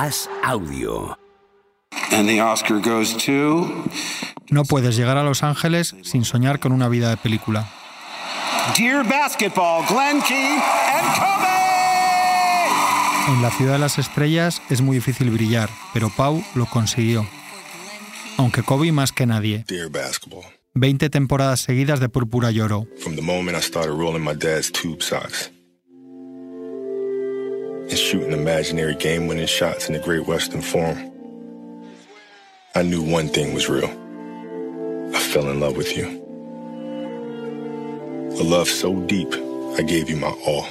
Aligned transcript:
Audio. 0.00 1.18
And 2.10 2.26
the 2.26 2.40
Oscar 2.40 2.80
goes 2.80 3.14
to 3.26 3.84
No 4.48 4.64
puedes 4.64 4.96
llegar 4.96 5.18
a 5.18 5.22
Los 5.22 5.42
Ángeles 5.42 5.94
sin 6.02 6.24
soñar 6.24 6.58
con 6.58 6.72
una 6.72 6.88
vida 6.88 7.10
de 7.10 7.18
película. 7.18 7.70
Dear 8.78 9.04
Basketball, 9.06 9.84
Glenn 9.86 10.22
Key 10.22 10.34
and 10.34 11.18
Kobe! 11.18 11.50
En 13.34 13.42
la 13.42 13.50
ciudad 13.50 13.74
de 13.74 13.78
las 13.78 13.98
estrellas 13.98 14.62
es 14.70 14.80
muy 14.80 14.96
difícil 14.96 15.30
brillar, 15.30 15.68
pero 15.92 16.08
Pau 16.08 16.42
lo 16.54 16.64
consiguió. 16.64 17.26
Aunque 18.38 18.62
Kobe 18.62 18.92
más 18.92 19.12
que 19.12 19.26
nadie. 19.26 19.66
Dear 19.68 19.90
basketball, 19.90 20.44
20 20.72 21.10
temporadas 21.10 21.60
seguidas 21.60 22.00
de 22.00 22.08
púrpura 22.08 22.50
y 22.50 22.60
oro. 22.60 22.86
from 23.02 23.16
the 23.16 23.22
moment 23.22 23.54
I 23.54 23.60
started 23.60 23.92
rolling 23.92 24.24
my 24.24 24.34
dad's 24.34 24.72
tube 24.72 25.02
socks 25.02 25.50
and 27.90 27.98
shooting 27.98 28.32
imaginary 28.32 28.94
game 28.94 29.26
winning 29.26 29.46
shots 29.46 29.88
in 29.88 29.94
the 29.94 29.98
Great 29.98 30.26
Western 30.26 30.62
Forum, 30.62 30.96
I 32.74 32.82
knew 32.82 33.02
one 33.02 33.28
thing 33.28 33.52
was 33.52 33.68
real. 33.68 33.90
I 35.14 35.18
fell 35.18 35.50
in 35.50 35.58
love 35.60 35.76
with 35.76 35.96
you. 35.96 36.06
A 38.38 38.44
love 38.44 38.68
so 38.68 38.94
deep, 39.06 39.34
I 39.76 39.82
gave 39.82 40.08
you 40.08 40.16
my 40.16 40.32
all. 40.46 40.66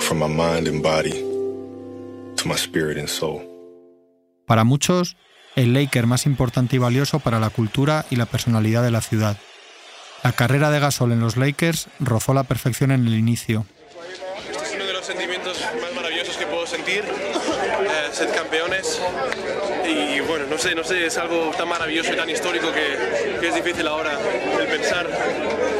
From 0.00 0.18
my 0.18 0.26
mind 0.26 0.66
and 0.66 0.82
body 0.82 1.12
to 1.12 2.48
my 2.48 2.56
spirit 2.56 2.96
and 2.96 3.08
soul. 3.08 3.42
Para 4.46 4.64
muchos, 4.64 5.16
el 5.56 5.74
Laker 5.74 6.06
más 6.06 6.24
importante 6.24 6.76
y 6.76 6.78
valioso 6.78 7.20
para 7.20 7.38
la 7.38 7.50
cultura 7.50 8.06
y 8.10 8.16
la 8.16 8.24
personalidad 8.24 8.82
de 8.82 8.90
la 8.90 9.02
ciudad. 9.02 9.36
La 10.24 10.32
carrera 10.32 10.70
de 10.70 10.80
Gasol 10.80 11.12
en 11.12 11.20
los 11.20 11.36
Lakers 11.36 11.88
rozó 12.00 12.32
la 12.32 12.44
perfección 12.44 12.90
en 12.92 13.06
el 13.06 13.14
inicio. 13.14 13.66
Los 14.98 15.06
sentimientos 15.06 15.64
más 15.80 15.92
maravillosos 15.94 16.36
que 16.36 16.44
puedo 16.46 16.66
sentir, 16.66 17.04
eh, 17.04 18.08
ser 18.10 18.30
campeones 18.32 19.00
y 19.86 20.18
bueno, 20.20 20.46
no 20.50 20.58
sé, 20.58 20.74
no 20.74 20.82
sé, 20.82 21.06
es 21.06 21.16
algo 21.18 21.52
tan 21.56 21.68
maravilloso 21.68 22.12
y 22.12 22.16
tan 22.16 22.28
histórico 22.28 22.72
que, 22.72 23.38
que 23.40 23.48
es 23.48 23.54
difícil 23.54 23.86
ahora 23.86 24.18
el 24.58 24.66
pensar, 24.66 25.06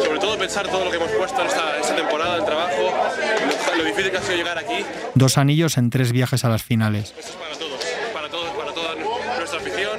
sobre 0.04 0.20
todo 0.20 0.38
pensar 0.38 0.68
todo 0.68 0.84
lo 0.84 0.90
que 0.92 0.98
hemos 0.98 1.10
puesto 1.10 1.40
en 1.40 1.48
esta, 1.48 1.78
esta 1.80 1.96
temporada, 1.96 2.36
el 2.36 2.44
trabajo, 2.44 2.94
lo, 3.72 3.78
lo 3.78 3.84
difícil 3.84 4.12
que 4.12 4.18
ha 4.18 4.22
sido 4.22 4.36
llegar 4.36 4.56
aquí. 4.56 4.84
Dos 5.14 5.36
anillos 5.36 5.76
en 5.78 5.90
tres 5.90 6.12
viajes 6.12 6.44
a 6.44 6.48
las 6.48 6.62
finales. 6.62 7.12
Esto 7.18 7.32
es 7.32 7.36
para 7.36 7.56
todos, 7.56 7.80
para 8.12 8.28
todos, 8.28 8.50
para 8.50 8.72
toda 8.72 8.94
nuestra 8.94 9.58
afición, 9.58 9.98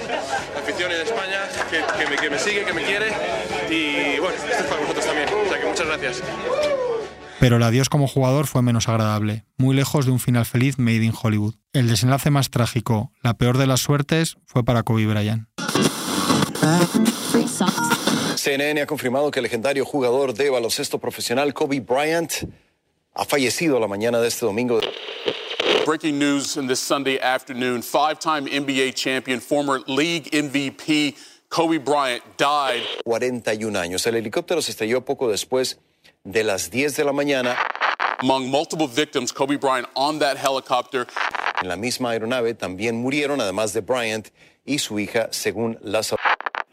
la 0.54 0.62
afición 0.62 0.92
en 0.94 1.02
España 1.02 1.42
que, 1.70 1.84
que 2.00 2.10
me, 2.10 2.16
que 2.16 2.30
me 2.30 2.40
sigue, 2.40 2.64
que 2.64 2.74
me 2.74 2.84
quiere 2.84 3.08
y 3.70 4.18
bueno, 4.20 4.38
esto 4.38 4.48
es 4.48 4.64
para 4.64 4.80
vosotros 4.80 5.06
también, 5.06 5.28
o 5.28 5.50
sea 5.50 5.60
que 5.60 5.66
muchas 5.66 5.88
gracias. 5.88 6.24
Pero 7.40 7.56
el 7.56 7.64
adiós 7.64 7.88
como 7.88 8.08
jugador 8.08 8.48
fue 8.48 8.62
menos 8.62 8.90
agradable, 8.90 9.46
muy 9.58 9.74
lejos 9.74 10.06
de 10.06 10.12
un 10.12 10.20
final 10.20 10.46
feliz 10.46 10.78
made 10.78 11.06
in 11.06 11.14
Hollywood. 11.20 11.56
El 11.72 11.88
desenlace 11.88 12.30
más 12.32 12.50
trágico, 12.50 13.14
la 13.24 13.38
peor 13.38 13.58
de 13.58 13.66
las 13.66 13.80
suertes, 13.80 14.38
fue 14.46 14.66
para 14.66 14.84
Kobe 14.84 15.06
Bryant. 15.06 15.48
CNN 18.36 18.82
ha 18.82 18.86
confirmado 18.86 19.32
que 19.32 19.40
el 19.40 19.44
legendario 19.44 19.86
jugador 19.86 20.34
de 20.34 20.50
baloncesto 20.50 21.00
profesional 21.00 21.54
Kobe 21.54 21.80
Bryant 21.80 22.34
ha 23.14 23.24
fallecido 23.24 23.80
la 23.80 23.88
mañana 23.88 24.20
de 24.20 24.28
este 24.28 24.46
domingo. 24.46 24.82
Breaking 25.86 26.20
news 26.20 26.58
in 26.58 26.68
this 26.68 26.80
Sunday 26.80 27.20
afternoon 27.20 27.82
five 27.82 28.20
time 28.20 28.50
NBA 28.50 28.94
champion, 28.96 29.40
former 29.40 29.82
league 29.88 30.30
MVP 30.34 31.16
Kobe 31.48 31.80
Bryant 31.80 32.22
died. 32.38 32.84
41 33.06 33.78
años. 33.78 34.06
El 34.06 34.16
helicóptero 34.16 34.62
se 34.62 34.72
estrelló 34.72 35.06
poco 35.06 35.30
después 35.30 35.80
de 36.26 36.44
las 36.44 36.70
10 36.70 36.96
de 36.96 37.04
la 37.04 37.12
mañana. 37.12 37.56
Among 38.22 38.50
multiple 38.50 38.88
victims, 38.88 39.32
Kobe 39.32 39.58
Bryant 39.58 39.88
on 39.96 40.20
that 40.20 40.38
helicopter. 40.38 41.08
En 41.62 41.68
la 41.70 41.76
misma 41.76 42.12
aeronave 42.12 42.54
también 42.54 43.02
murieron, 43.02 43.40
además 43.40 43.74
de 43.74 43.82
Bryant 43.82 44.30
y 44.66 44.78
su 44.78 44.96
hija, 45.00 45.30
según 45.32 45.78
las 45.82 46.14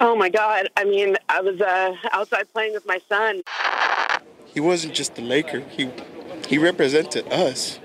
Oh 0.01 0.15
my 0.15 0.29
God. 0.29 0.69
I 0.77 0.85
mean, 0.85 1.17
I 1.29 1.41
was 1.41 1.61
uh, 1.61 1.95
outside 2.13 2.53
playing 2.53 2.75
with 2.75 2.87
my 2.87 3.01
son. 3.09 3.43
he 4.53 4.61
wasn't 4.61 4.95
just 4.95 5.19
a 5.19 5.23
Laker. 5.23 5.61
He 5.71 5.91
he 6.49 6.59
represented 6.59 7.31
us. 7.33 7.79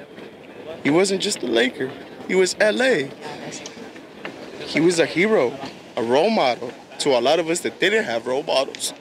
He 0.83 0.89
wasn't 0.89 1.22
just 1.22 1.43
a 1.43 1.47
Laker. 1.47 1.91
He 2.28 2.35
was 2.35 2.55
LA. 2.59 3.09
He 4.67 4.79
was 4.79 4.99
a 4.99 5.05
hero, 5.05 5.53
a 5.97 6.03
role 6.03 6.29
model 6.29 6.72
to 6.99 7.09
a 7.17 7.19
lot 7.19 7.39
of 7.39 7.49
us 7.49 7.59
that 7.61 7.79
didn't 7.79 8.05
have 8.05 8.25
role 8.25 8.43
models. 8.43 8.93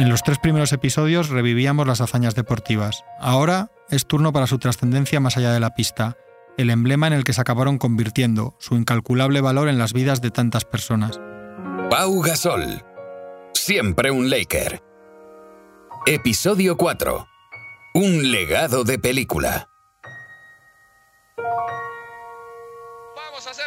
En 0.00 0.08
los 0.08 0.22
tres 0.22 0.38
primeros 0.38 0.72
episodios 0.72 1.28
revivíamos 1.28 1.86
las 1.86 2.00
hazañas 2.00 2.34
deportivas. 2.34 3.04
Ahora 3.20 3.70
es 3.90 4.06
turno 4.06 4.32
para 4.32 4.46
su 4.46 4.58
trascendencia 4.58 5.20
más 5.20 5.36
allá 5.36 5.52
de 5.52 5.60
la 5.60 5.74
pista, 5.74 6.16
el 6.56 6.70
emblema 6.70 7.06
en 7.06 7.12
el 7.12 7.22
que 7.22 7.34
se 7.34 7.42
acabaron 7.42 7.76
convirtiendo, 7.76 8.56
su 8.60 8.76
incalculable 8.76 9.42
valor 9.42 9.68
en 9.68 9.76
las 9.76 9.92
vidas 9.92 10.22
de 10.22 10.30
tantas 10.30 10.64
personas. 10.64 11.20
Pau 11.90 12.22
Gasol. 12.22 12.82
Siempre 13.52 14.10
un 14.10 14.30
Laker. 14.30 14.82
Episodio 16.06 16.78
4. 16.78 17.26
Un 17.92 18.32
legado 18.32 18.84
de 18.84 18.98
película. 18.98 19.69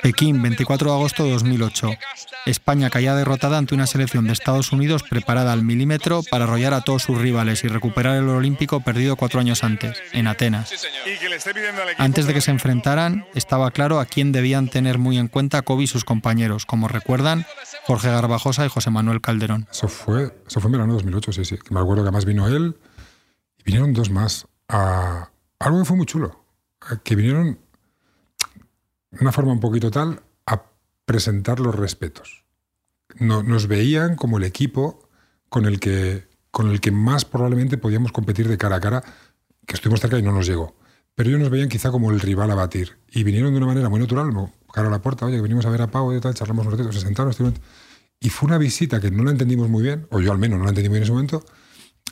Pekín, 0.03 0.41
24 0.41 0.89
de 0.91 0.95
agosto 0.97 1.23
de 1.23 1.31
2008. 1.31 1.91
España 2.45 2.89
caía 2.89 3.15
derrotada 3.15 3.57
ante 3.57 3.73
una 3.73 3.87
selección 3.87 4.25
de 4.27 4.33
Estados 4.33 4.73
Unidos 4.73 5.01
preparada 5.09 5.53
al 5.53 5.63
milímetro 5.63 6.21
para 6.29 6.43
arrollar 6.43 6.73
a 6.73 6.81
todos 6.81 7.03
sus 7.03 7.17
rivales 7.17 7.63
y 7.63 7.69
recuperar 7.69 8.17
el 8.17 8.27
oro 8.27 8.39
olímpico 8.39 8.81
perdido 8.81 9.15
cuatro 9.15 9.39
años 9.39 9.63
antes, 9.63 9.97
en 10.11 10.27
Atenas. 10.27 10.73
Antes 11.97 12.27
de 12.27 12.33
que 12.33 12.41
se 12.41 12.51
enfrentaran, 12.51 13.25
estaba 13.33 13.71
claro 13.71 14.01
a 14.01 14.05
quién 14.05 14.33
debían 14.33 14.67
tener 14.67 14.97
muy 14.97 15.17
en 15.17 15.29
cuenta 15.29 15.61
Kobe 15.61 15.83
y 15.83 15.87
sus 15.87 16.03
compañeros, 16.03 16.65
como 16.65 16.89
recuerdan 16.89 17.45
Jorge 17.85 18.09
Garbajosa 18.09 18.65
y 18.65 18.69
José 18.69 18.89
Manuel 18.89 19.21
Calderón. 19.21 19.67
Eso 19.71 19.87
fue, 19.87 20.37
eso 20.45 20.59
fue 20.59 20.67
en 20.67 20.71
verano 20.73 20.93
de 20.93 20.97
2008, 20.97 21.31
sí, 21.31 21.45
sí. 21.45 21.55
Me 21.69 21.79
acuerdo 21.79 22.03
que 22.03 22.09
además 22.09 22.25
vino 22.25 22.45
él 22.49 22.75
y 23.59 23.63
vinieron 23.63 23.93
dos 23.93 24.09
más. 24.09 24.47
a 24.67 25.29
algo 25.59 25.79
que 25.79 25.85
fue 25.85 25.95
muy 25.95 26.05
chulo. 26.05 26.43
eh, 26.91 26.95
Que 27.05 27.15
vinieron 27.15 27.57
una 29.19 29.31
forma 29.31 29.51
un 29.51 29.59
poquito 29.59 29.91
tal 29.91 30.21
a 30.45 30.63
presentar 31.05 31.59
los 31.59 31.75
respetos. 31.75 32.45
No- 33.19 33.43
nos 33.43 33.67
veían 33.67 34.15
como 34.15 34.37
el 34.37 34.43
equipo 34.43 35.09
con 35.49 35.65
el, 35.65 35.79
que, 35.79 36.27
con 36.51 36.69
el 36.69 36.81
que 36.81 36.91
más 36.91 37.25
probablemente 37.25 37.77
podíamos 37.77 38.11
competir 38.11 38.47
de 38.47 38.57
cara 38.57 38.77
a 38.77 38.79
cara, 38.81 39.03
que 39.67 39.75
estuvimos 39.75 40.01
cerca 40.01 40.17
y 40.17 40.21
no 40.23 40.31
nos 40.31 40.47
llegó. 40.47 40.75
Pero 41.15 41.29
ellos 41.29 41.41
nos 41.41 41.51
veían 41.51 41.69
quizá 41.69 41.91
como 41.91 42.09
el 42.11 42.19
rival 42.19 42.49
a 42.51 42.55
batir. 42.55 42.97
Y 43.11 43.23
vinieron 43.23 43.51
de 43.51 43.57
una 43.57 43.67
manera 43.67 43.87
muy 43.89 43.99
natural, 43.99 44.33
cara 44.73 44.87
a 44.87 44.91
la 44.91 45.01
puerta, 45.01 45.25
oye, 45.27 45.39
venimos 45.41 45.65
a 45.65 45.69
ver 45.69 45.83
a 45.83 45.91
Pau 45.91 46.11
y 46.11 46.19
tal, 46.19 46.33
charlamos 46.33 46.65
un 46.65 46.71
ratito, 46.71 46.91
se 46.91 47.01
sentaron, 47.01 47.29
estuvieron- 47.31 47.59
y 48.19 48.29
fue 48.29 48.47
una 48.47 48.57
visita 48.57 48.99
que 48.99 49.11
no 49.11 49.23
la 49.23 49.31
entendimos 49.31 49.69
muy 49.69 49.83
bien, 49.83 50.07
o 50.09 50.19
yo 50.19 50.31
al 50.31 50.39
menos 50.39 50.57
no 50.57 50.63
la 50.65 50.69
entendí 50.71 50.89
muy 50.89 50.95
bien 50.95 51.03
en 51.03 51.03
ese 51.03 51.11
momento, 51.13 51.45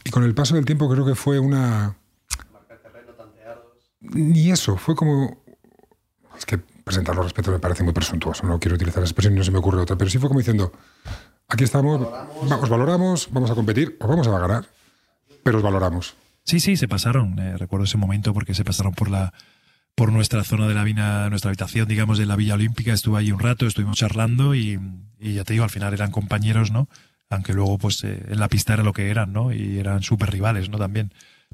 y 0.04 0.12
con 0.12 0.24
el 0.24 0.36
paso 0.36 0.54
del 0.56 0.66
tiempo 0.66 0.88
creo 0.90 1.06
que 1.06 1.16
fue 1.16 1.40
una... 1.40 1.98
Ni 4.02 4.52
eso, 4.52 4.78
fue 4.78 4.96
como... 4.96 5.44
Es 6.38 6.46
que 6.46 6.60
presentar 6.92 7.16
los 7.16 7.26
respetos 7.26 7.54
me 7.54 7.60
parece 7.60 7.84
muy 7.84 7.94
presuntuoso, 7.94 8.46
no 8.46 8.60
quiero 8.60 8.76
utilizar 8.76 9.02
esa 9.04 9.10
expresión 9.10 9.34
y 9.34 9.38
no 9.38 9.44
se 9.44 9.52
me 9.52 9.58
ocurre 9.60 9.82
otra, 9.82 9.96
pero 9.98 10.10
sí 10.10 10.18
fue 10.18 10.28
como 10.30 10.40
diciendo, 10.40 10.72
aquí 11.48 11.64
estamos, 11.64 12.02
va- 12.02 12.28
os 12.62 12.70
valoramos, 12.70 13.30
vamos 13.32 13.50
a 13.52 13.56
competir, 13.56 13.98
os 14.00 14.08
vamos 14.08 14.28
a 14.28 14.38
ganar, 14.40 14.66
pero 15.44 15.58
os 15.58 15.64
valoramos. 15.64 16.16
Sí, 16.44 16.60
sí, 16.60 16.76
se 16.78 16.88
pasaron. 16.88 17.38
eh, 17.40 17.58
recuerdo 17.58 17.86
ese 17.86 17.98
momento 17.98 18.34
porque 18.34 18.54
se 18.54 18.64
pasaron 18.64 18.94
por 18.94 19.10
la 19.10 19.34
por 19.94 20.12
nuestra 20.12 20.44
zona 20.46 20.68
de 20.68 20.74
la 20.74 20.84
vina, 20.86 21.30
nuestra 21.30 21.50
habitación, 21.50 21.88
digamos, 21.88 22.18
de 22.18 22.26
la 22.26 22.36
Villa 22.38 22.54
Olímpica. 22.56 22.94
Estuve 22.94 23.20
allí 23.20 23.32
un 23.34 23.40
rato, 23.40 23.68
estuvimos 23.68 23.98
charlando 23.98 24.56
y, 24.56 24.80
y 25.20 25.34
ya 25.34 25.44
te 25.44 25.52
digo, 25.54 25.66
al 25.66 25.70
final 25.70 25.94
eran 25.94 26.12
compañeros, 26.12 26.72
¿no? 26.72 26.88
Aunque 27.30 27.54
luego, 27.54 27.78
pues, 27.78 28.04
eh, 28.06 28.24
en 28.30 28.40
la 28.40 28.48
pista 28.48 28.74
era 28.74 28.84
lo 28.84 28.94
que 28.94 29.10
eran, 29.12 29.34
¿no? 29.34 29.52
Y 29.52 29.80
eran 29.80 30.02
súper 30.02 30.32
rivales, 30.32 30.70
¿no? 30.70 30.78
También. 30.78 31.14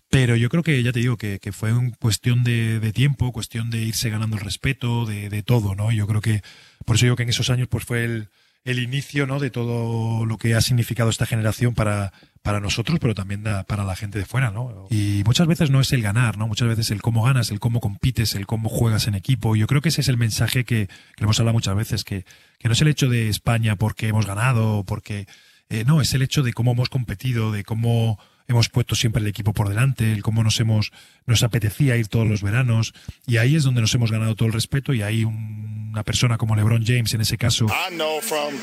Pero 0.10 0.36
yo 0.36 0.50
creo 0.50 0.64
que, 0.64 0.82
ya 0.84 0.92
te 0.92 1.00
digo, 1.00 1.18
que, 1.18 1.40
que 1.40 1.52
fue 1.52 1.74
un 1.74 1.92
cuestión 1.92 2.44
de, 2.44 2.80
de 2.80 2.94
tiempo, 2.94 3.34
cuestión 3.34 3.70
de 3.70 3.80
irse 3.80 4.10
ganando 4.10 4.38
el 4.38 4.44
respeto, 4.44 5.06
de, 5.06 5.30
de 5.30 5.44
todo, 5.44 5.76
¿no? 5.76 5.92
Yo 5.92 6.08
creo 6.08 6.22
que, 6.22 6.42
por 6.86 6.96
eso 6.96 7.06
digo 7.06 7.16
que 7.16 7.24
en 7.24 7.30
esos 7.30 7.50
años, 7.50 7.68
pues 7.68 7.84
fue 7.84 8.06
el, 8.06 8.30
el 8.68 8.80
inicio, 8.80 9.28
¿no? 9.28 9.40
De 9.40 9.50
todo 9.50 10.26
lo 10.26 10.38
que 10.38 10.54
ha 10.54 10.62
significado 10.62 11.10
esta 11.10 11.26
generación 11.26 11.74
para, 11.74 12.12
para 12.42 12.60
nosotros, 12.60 13.00
pero 13.00 13.16
también 13.16 13.44
para 13.66 13.84
la 13.84 13.96
gente 13.96 14.20
de 14.20 14.26
fuera, 14.26 14.52
¿no? 14.52 14.88
Y 14.90 15.24
muchas 15.26 15.48
veces 15.48 15.72
no 15.72 15.82
es 15.82 15.92
el 15.94 16.02
ganar, 16.02 16.38
¿no? 16.38 16.48
Muchas 16.48 16.68
veces 16.68 16.92
el 16.92 17.02
cómo 17.02 17.24
ganas, 17.24 17.52
el 17.52 17.60
cómo 17.60 17.80
compites, 17.80 18.36
el 18.36 18.46
cómo 18.46 18.70
juegas 18.70 19.08
en 19.08 19.16
equipo. 19.16 19.56
Yo 19.56 19.68
creo 19.68 19.82
que 19.82 19.90
ese 19.90 20.02
es 20.02 20.10
el 20.10 20.18
mensaje 20.18 20.66
que, 20.66 20.88
que 21.16 21.24
hemos 21.24 21.40
hablado 21.40 21.54
muchas 21.54 21.76
veces, 21.76 22.04
que, 22.04 22.26
que 22.60 22.68
no 22.68 22.74
es 22.74 22.82
el 22.82 22.90
hecho 22.90 23.10
de 23.10 23.30
España 23.30 23.78
porque 23.78 24.08
hemos 24.10 24.26
ganado, 24.26 24.84
porque 24.86 25.28
eh, 25.70 25.84
no, 25.86 26.02
es 26.02 26.14
el 26.14 26.22
hecho 26.22 26.44
de 26.44 26.52
cómo 26.54 26.72
hemos 26.72 26.90
competido, 26.90 27.52
de 27.52 27.64
cómo 27.64 28.20
hemos 28.48 28.70
puesto 28.70 28.96
siempre 28.96 29.22
el 29.22 29.28
equipo 29.28 29.54
por 29.54 29.68
delante, 29.70 30.12
el 30.14 30.24
cómo 30.24 30.44
nos 30.44 30.60
hemos, 30.60 30.92
nos 31.26 31.44
apetecía 31.44 31.98
ir 31.98 32.08
todos 32.08 32.28
los 32.28 32.42
veranos, 32.42 32.94
y 33.26 33.38
ahí 33.38 33.56
es 33.56 33.64
donde 33.64 33.82
nos 33.82 33.94
hemos 33.94 34.12
ganado 34.12 34.36
todo 34.36 34.48
el 34.48 34.54
respeto, 34.54 34.94
y 34.94 35.02
ahí 35.02 35.24
un- 35.26 35.90
una 35.92 36.04
persona 36.04 36.38
como 36.38 36.56
LeBron 36.56 36.84
James 36.86 37.14
en 37.14 37.22
ese 37.22 37.38
caso, 37.38 37.66
I 37.66 37.94
know 37.96 38.22
from, 38.22 38.54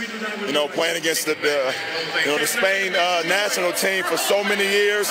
you 0.46 0.52
know, 0.52 0.68
playing 0.68 0.96
against 0.96 1.26
the, 1.26 1.34
the 1.34 1.72
you 2.24 2.30
know, 2.30 2.38
the 2.38 2.46
Spain 2.46 2.92
uh, 2.94 3.26
national 3.28 3.72
team 3.74 4.04
for 4.04 4.16
so 4.16 4.42
many 4.44 4.62
years, 4.64 5.08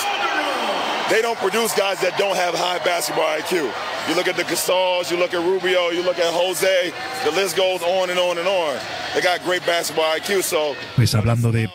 they 1.10 1.20
don't 1.22 1.38
produce 1.38 1.72
guys 1.76 2.00
that 2.00 2.16
don't 2.18 2.36
have 2.36 2.54
high 2.54 2.78
basketball 2.84 3.26
IQ. 3.38 3.70
You 4.08 4.14
look 4.16 4.26
at 4.26 4.36
the 4.36 4.44
Casalls, 4.44 5.10
you 5.10 5.18
look 5.18 5.34
at 5.34 5.40
Rubio, 5.40 5.90
you 5.90 6.02
look 6.02 6.18
at 6.18 6.32
Jose, 6.32 6.92
the 7.24 7.30
list 7.32 7.56
goes 7.56 7.82
on 7.82 8.10
and 8.10 8.18
on 8.18 8.38
and 8.38 8.48
on. 8.48 8.78
They 9.14 9.20
got 9.20 9.42
great 9.44 9.64
basketball 9.66 10.04
IQ, 10.18 10.42
so. 10.42 10.74
Pues 10.96 11.14
hablando 11.14 11.52
de, 11.52 11.68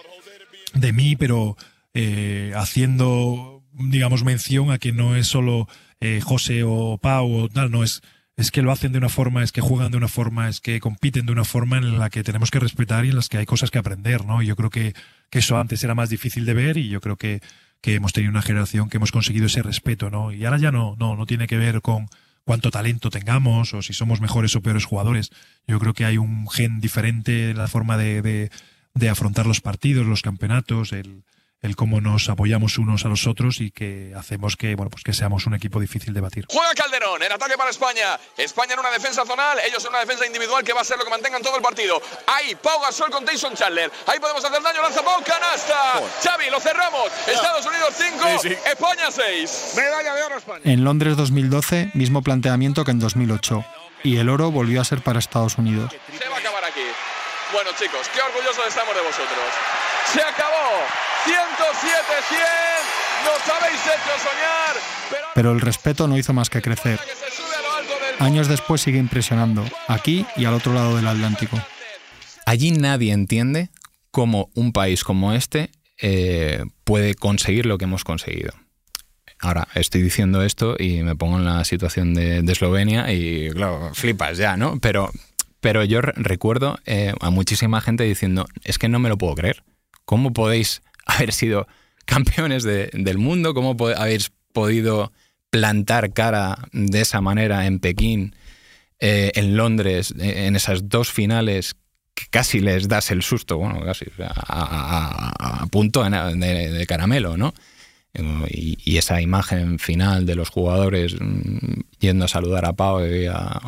de 0.73 0.93
mí, 0.93 1.15
pero 1.15 1.55
eh, 1.93 2.53
haciendo, 2.55 3.63
digamos, 3.73 4.23
mención 4.23 4.71
a 4.71 4.77
que 4.77 4.91
no 4.91 5.15
es 5.15 5.27
solo 5.27 5.67
eh, 5.99 6.21
José 6.23 6.63
o 6.63 6.97
Pau 6.97 7.31
o 7.31 7.49
tal, 7.49 7.71
no 7.71 7.83
es 7.83 8.01
es 8.39 8.51
que 8.51 8.61
lo 8.61 8.71
hacen 8.71 8.93
de 8.93 8.97
una 8.97 9.09
forma, 9.09 9.43
es 9.43 9.51
que 9.51 9.59
juegan 9.59 9.91
de 9.91 9.97
una 9.97 10.07
forma, 10.07 10.47
es 10.47 10.61
que 10.61 10.79
compiten 10.79 11.25
de 11.25 11.33
una 11.33 11.43
forma 11.43 11.77
en 11.77 11.99
la 11.99 12.09
que 12.09 12.23
tenemos 12.23 12.51
que 12.51 12.59
respetar 12.59 13.03
y 13.03 13.09
en 13.09 13.17
las 13.17 13.27
que 13.27 13.37
hay 13.37 13.45
cosas 13.45 13.69
que 13.69 13.79
aprender, 13.79 14.23
¿no? 14.23 14.41
Yo 14.41 14.55
creo 14.55 14.69
que, 14.69 14.93
eso 15.31 15.57
antes 15.57 15.83
era 15.83 15.93
más 15.93 16.09
difícil 16.09 16.45
de 16.45 16.53
ver 16.53 16.77
y 16.77 16.87
yo 16.87 17.01
creo 17.01 17.17
que, 17.17 17.41
que 17.81 17.95
hemos 17.95 18.13
tenido 18.13 18.31
una 18.31 18.41
generación 18.41 18.89
que 18.89 18.95
hemos 18.95 19.11
conseguido 19.11 19.47
ese 19.47 19.61
respeto, 19.61 20.09
¿no? 20.09 20.31
Y 20.31 20.45
ahora 20.45 20.57
ya 20.57 20.71
no, 20.71 20.95
no, 20.97 21.17
no 21.17 21.25
tiene 21.25 21.47
que 21.47 21.57
ver 21.57 21.81
con 21.81 22.07
cuánto 22.45 22.71
talento 22.71 23.09
tengamos 23.09 23.73
o 23.73 23.81
si 23.81 23.91
somos 23.91 24.21
mejores 24.21 24.55
o 24.55 24.61
peores 24.61 24.85
jugadores. 24.85 25.31
Yo 25.67 25.77
creo 25.77 25.93
que 25.93 26.05
hay 26.05 26.17
un 26.17 26.47
gen 26.47 26.79
diferente 26.79 27.49
en 27.49 27.57
la 27.57 27.67
forma 27.67 27.97
de, 27.97 28.21
de, 28.21 28.51
de 28.93 29.09
afrontar 29.09 29.47
los 29.47 29.59
partidos, 29.59 30.07
los 30.07 30.21
campeonatos, 30.21 30.93
el, 30.93 31.25
el 31.61 31.75
cómo 31.75 31.99
nos 31.99 32.29
apoyamos 32.29 32.77
unos 32.77 33.03
a 33.05 33.09
los 33.09 33.27
otros 33.27 33.59
y 33.59 33.71
que 33.71 34.13
hacemos 34.17 34.55
que, 34.55 34.75
bueno, 34.75 34.89
pues 34.89 35.03
que 35.03 35.11
seamos 35.11 35.45
un 35.45 35.55
equipo 35.55 35.79
difícil 35.79 36.13
de 36.13 36.21
batir. 36.21 36.45
Juega 36.49 36.73
Calderón, 36.73 37.21
en 37.21 37.31
ataque 37.31 37.57
para 37.57 37.69
España. 37.69 38.17
España 38.37 38.73
en 38.73 38.79
una 38.79 38.91
defensa 38.91 39.25
zonal, 39.25 39.59
ellos 39.67 39.83
en 39.83 39.89
una 39.89 39.99
defensa 39.99 40.25
individual 40.25 40.63
que 40.63 40.71
va 40.71 40.81
a 40.81 40.83
ser 40.85 40.97
lo 40.97 41.03
que 41.03 41.09
mantengan 41.09 41.41
todo 41.41 41.57
el 41.57 41.61
partido. 41.61 42.01
Ahí, 42.27 42.55
Pau 42.55 42.79
Gasol 42.81 43.11
con 43.11 43.25
Tyson 43.25 43.55
Chandler. 43.55 43.91
Ahí 44.07 44.19
podemos 44.19 44.43
hacer 44.43 44.61
daño, 44.61 44.81
lanza 44.81 45.03
Pau, 45.03 45.21
canasta. 45.23 46.01
Xavi, 46.23 46.49
lo 46.49 46.59
cerramos. 46.61 47.11
Estados 47.27 47.65
Unidos 47.65 47.93
5, 47.97 48.55
España 48.65 49.11
6. 49.11 49.73
Medalla 49.75 50.15
de 50.15 50.23
oro 50.23 50.37
España. 50.37 50.61
En 50.63 50.85
Londres 50.85 51.17
2012, 51.17 51.91
mismo 51.93 52.21
planteamiento 52.21 52.85
que 52.85 52.91
en 52.91 52.99
2008. 52.99 53.65
Y 54.03 54.15
el 54.15 54.29
oro 54.29 54.49
volvió 54.49 54.79
a 54.79 54.85
ser 54.85 55.01
para 55.01 55.19
Estados 55.19 55.57
Unidos. 55.57 55.91
Se 56.17 56.29
va 56.29 56.37
a 56.37 56.39
acabar 56.39 56.63
aquí. 56.63 56.85
Bueno, 57.51 57.71
chicos, 57.77 58.07
qué 58.13 58.21
orgullosos 58.21 58.65
estamos 58.65 58.95
de 58.95 59.01
vosotros. 59.01 59.43
Se 60.13 60.21
acabó. 60.21 61.08
107, 61.25 61.35
100. 62.29 62.39
Nos 63.25 63.55
habéis 63.55 63.81
hecho 63.81 64.13
soñar. 64.17 64.75
Pero... 65.09 65.27
Pero 65.35 65.51
el 65.51 65.61
respeto 65.61 66.07
no 66.07 66.17
hizo 66.17 66.33
más 66.33 66.49
que 66.49 66.61
crecer. 66.61 66.99
Años 68.19 68.47
después 68.49 68.81
sigue 68.81 68.99
impresionando, 68.99 69.63
aquí 69.87 70.25
y 70.35 70.45
al 70.45 70.53
otro 70.53 70.73
lado 70.73 70.97
del 70.97 71.07
Atlántico. 71.07 71.57
Allí 72.45 72.71
nadie 72.71 73.13
entiende 73.13 73.69
cómo 74.11 74.49
un 74.55 74.73
país 74.73 75.03
como 75.03 75.33
este 75.33 75.71
eh, 76.01 76.65
puede 76.83 77.15
conseguir 77.15 77.65
lo 77.65 77.77
que 77.77 77.85
hemos 77.85 78.03
conseguido. 78.03 78.53
Ahora 79.39 79.69
estoy 79.73 80.01
diciendo 80.01 80.43
esto 80.43 80.75
y 80.77 81.01
me 81.03 81.15
pongo 81.15 81.37
en 81.37 81.45
la 81.45 81.63
situación 81.63 82.13
de, 82.13 82.41
de 82.41 82.51
Eslovenia 82.51 83.11
y, 83.13 83.51
claro, 83.51 83.91
flipas 83.93 84.37
ya, 84.37 84.57
¿no? 84.57 84.79
Pero, 84.81 85.11
pero 85.61 85.85
yo 85.85 86.01
recuerdo 86.01 86.77
eh, 86.85 87.13
a 87.21 87.29
muchísima 87.29 87.79
gente 87.79 88.03
diciendo, 88.03 88.47
es 88.63 88.77
que 88.77 88.89
no 88.89 88.99
me 88.99 89.07
lo 89.07 89.17
puedo 89.17 89.35
creer. 89.35 89.63
¿Cómo 90.03 90.33
podéis 90.33 90.81
haber 91.09 91.33
sido 91.33 91.67
campeones 92.05 92.63
de, 92.63 92.89
del 92.93 93.17
mundo? 93.17 93.53
¿Cómo 93.53 93.75
habéis 93.95 94.31
podido 94.53 95.11
plantar 95.49 96.13
cara 96.13 96.57
de 96.71 97.01
esa 97.01 97.21
manera 97.21 97.65
en 97.65 97.79
Pekín, 97.79 98.35
eh, 98.99 99.31
en 99.35 99.57
Londres, 99.57 100.13
en 100.17 100.55
esas 100.55 100.89
dos 100.89 101.11
finales 101.11 101.75
que 102.13 102.25
casi 102.29 102.59
les 102.59 102.87
das 102.87 103.11
el 103.11 103.23
susto, 103.23 103.57
bueno, 103.57 103.81
casi 103.83 104.05
a, 104.19 105.65
punto 105.71 106.03
de, 106.03 106.85
caramelo, 106.87 107.37
¿no? 107.37 107.53
Y, 108.49 108.97
esa 108.97 109.21
imagen 109.21 109.79
final 109.79 110.25
de 110.25 110.35
los 110.35 110.49
jugadores 110.49 111.15
yendo 111.99 112.25
a 112.25 112.27
saludar 112.27 112.65
a 112.65 112.73
Pau 112.73 113.05
y 113.05 113.27
a, 113.27 113.61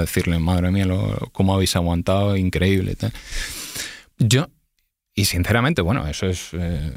decirle, 0.00 0.38
madre 0.38 0.70
mía, 0.70 0.86
cómo 1.32 1.54
habéis 1.54 1.74
aguantado, 1.74 2.36
increíble. 2.36 2.96
Yo 4.18 4.48
y 5.18 5.24
sinceramente, 5.24 5.82
bueno, 5.82 6.06
eso 6.06 6.26
es, 6.26 6.50
eh, 6.52 6.92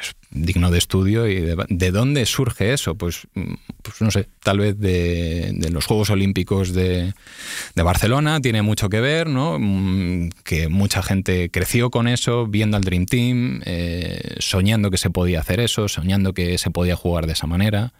es 0.00 0.14
digno 0.30 0.70
de 0.70 0.78
estudio. 0.78 1.26
¿Y 1.26 1.40
de, 1.40 1.56
de, 1.68 1.90
dónde 1.90 2.24
surge 2.24 2.72
eso? 2.72 2.94
Pues, 2.94 3.26
pues 3.82 4.00
no 4.00 4.12
sé, 4.12 4.28
tal 4.44 4.60
vez 4.60 4.78
de, 4.78 5.68
los 5.72 5.84
Juegos 5.84 6.10
Olímpicos 6.10 6.72
de, 6.72 7.14
Barcelona 7.74 8.40
tiene 8.40 8.62
mucho 8.62 8.88
que 8.88 9.00
ver, 9.00 9.26
¿no? 9.26 9.58
Que 10.44 10.68
mucha 10.68 11.02
gente 11.02 11.50
creció 11.50 11.90
con 11.90 12.06
eso, 12.06 12.46
viendo 12.46 12.76
al 12.76 12.84
Dream 12.84 13.06
Team, 13.06 13.60
eh, 13.64 14.36
soñando 14.38 14.92
que 14.92 14.98
se 14.98 15.10
podía 15.10 15.40
hacer 15.40 15.58
eso, 15.58 15.88
soñando 15.88 16.34
que 16.34 16.58
se 16.58 16.70
podía 16.70 16.94
jugar 16.94 17.26
de 17.26 17.32
esa 17.32 17.48
manera. 17.48 17.92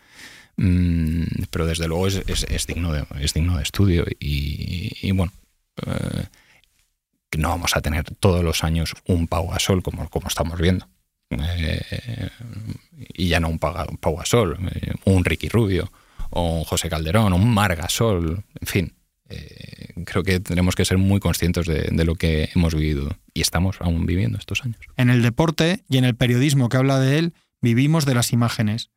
Mm, 0.57 1.25
pero 1.51 1.67
desde 1.67 1.89
luego 1.89 2.07
es, 2.07 2.67
digno, 2.69 2.93
de, 2.93 3.05
es 3.21 3.35
digno 3.35 3.57
de 3.57 3.65
estudio. 3.65 4.05
Y, 4.21 4.93
y 5.03 5.11
bueno. 5.11 5.33
Eh, 5.85 6.27
que 7.31 7.39
no 7.39 7.49
vamos 7.49 7.77
a 7.77 7.81
tener 7.81 8.05
todos 8.17 8.43
los 8.43 8.65
años 8.65 8.95
un 9.07 9.27
Pau 9.27 9.49
Gasol 9.49 9.83
como, 9.83 10.09
como 10.09 10.29
estamos 10.29 10.59
viendo. 10.61 10.89
Eh, 11.31 12.31
y 12.97 13.29
ya 13.29 13.41
no 13.41 13.49
un 13.49 13.59
Pau, 13.59 13.97
Pau 13.99 14.17
Gasol, 14.17 14.59
eh, 14.75 14.93
un 15.05 15.25
Ricky 15.25 15.49
Rubio, 15.49 15.91
o 16.31 16.59
un 16.59 16.65
José 16.65 16.89
Calderón, 16.89 17.33
o 17.33 17.37
un 17.37 17.53
Mar 17.53 17.77
Gasol, 17.77 18.45
en 18.61 18.67
fin. 18.67 18.95
Eh, 19.31 19.93
creo 20.07 20.23
que 20.23 20.41
tenemos 20.41 20.75
que 20.75 20.87
ser 20.87 20.97
muy 20.97 21.21
conscientes 21.21 21.67
de, 21.67 21.89
de, 21.93 22.05
lo 22.05 22.15
que 22.15 22.49
hemos 22.55 22.75
vivido 22.75 23.15
y 23.35 23.43
estamos 23.43 23.77
aún 23.81 24.07
viviendo 24.07 24.39
estos 24.39 24.65
años. 24.65 24.79
En 24.97 25.11
el 25.11 25.21
deporte 25.21 25.85
y 25.87 25.99
en 25.99 26.07
el 26.07 26.17
periodismo 26.17 26.71
que 26.71 26.79
habla 26.79 26.99
de 26.99 27.19
él, 27.19 27.35
vivimos 27.61 28.07
de 28.07 28.15
las 28.15 28.33
imágenes. 28.33 28.91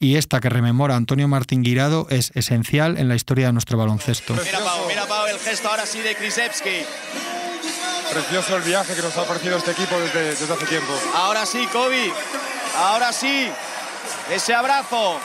Y 0.00 0.16
esta 0.16 0.40
que 0.40 0.48
rememora 0.48 0.96
Antonio 0.96 1.28
Martín 1.28 1.62
Guirado 1.62 2.08
es 2.10 2.32
esencial 2.34 2.98
en 2.98 3.08
la 3.08 3.14
historia 3.14 3.46
de 3.46 3.52
nuestro 3.52 3.78
baloncesto. 3.78 4.34
Mira 4.34 4.58
Pau, 4.58 4.88
mira 4.88 5.06
Pau, 5.06 5.26
el 5.26 5.38
gesto 5.38 5.68
ahora 5.68 5.86
sí 5.86 6.00
de 6.00 6.16
Krzyzewski. 6.16 7.39
Precioso 8.12 8.56
el 8.56 8.62
viaje 8.62 8.94
que 8.94 9.02
nos 9.02 9.16
ha 9.16 9.22
ofrecido 9.22 9.56
este 9.56 9.70
equipo 9.70 9.98
desde, 9.98 10.34
desde 10.34 10.52
hace 10.52 10.66
tiempo. 10.66 10.92
Ahora 11.14 11.46
sí, 11.46 11.66
Kobe. 11.68 12.12
Ahora 12.76 13.12
sí. 13.12 13.48
Ese 14.30 14.52
abrazo. 14.52 15.20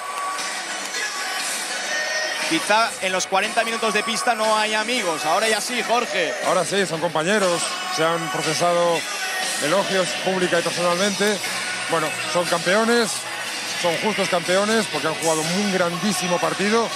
Quizá 2.49 2.91
en 3.01 3.11
los 3.11 3.25
40 3.25 3.63
minutos 3.63 3.93
de 3.93 4.03
pista 4.03 4.35
no 4.35 4.55
hay 4.55 4.75
amigos. 4.75 5.25
Ahora 5.25 5.49
ya 5.49 5.59
sí, 5.61 5.81
Jorge. 5.81 6.31
Ahora 6.45 6.63
sí, 6.63 6.85
son 6.85 6.99
compañeros. 7.01 7.59
Se 7.95 8.05
han 8.05 8.19
procesado 8.29 8.99
elogios 9.63 10.07
pública 10.23 10.59
y 10.59 10.61
personalmente. 10.61 11.39
Bueno, 11.89 12.07
son 12.31 12.45
campeones. 12.45 13.11
Son 13.81 13.97
justos 13.97 14.29
campeones 14.29 14.85
porque 14.91 15.07
han 15.07 15.15
jugado 15.15 15.41
un 15.41 15.73
grandísimo 15.73 16.37
partido 16.37 16.87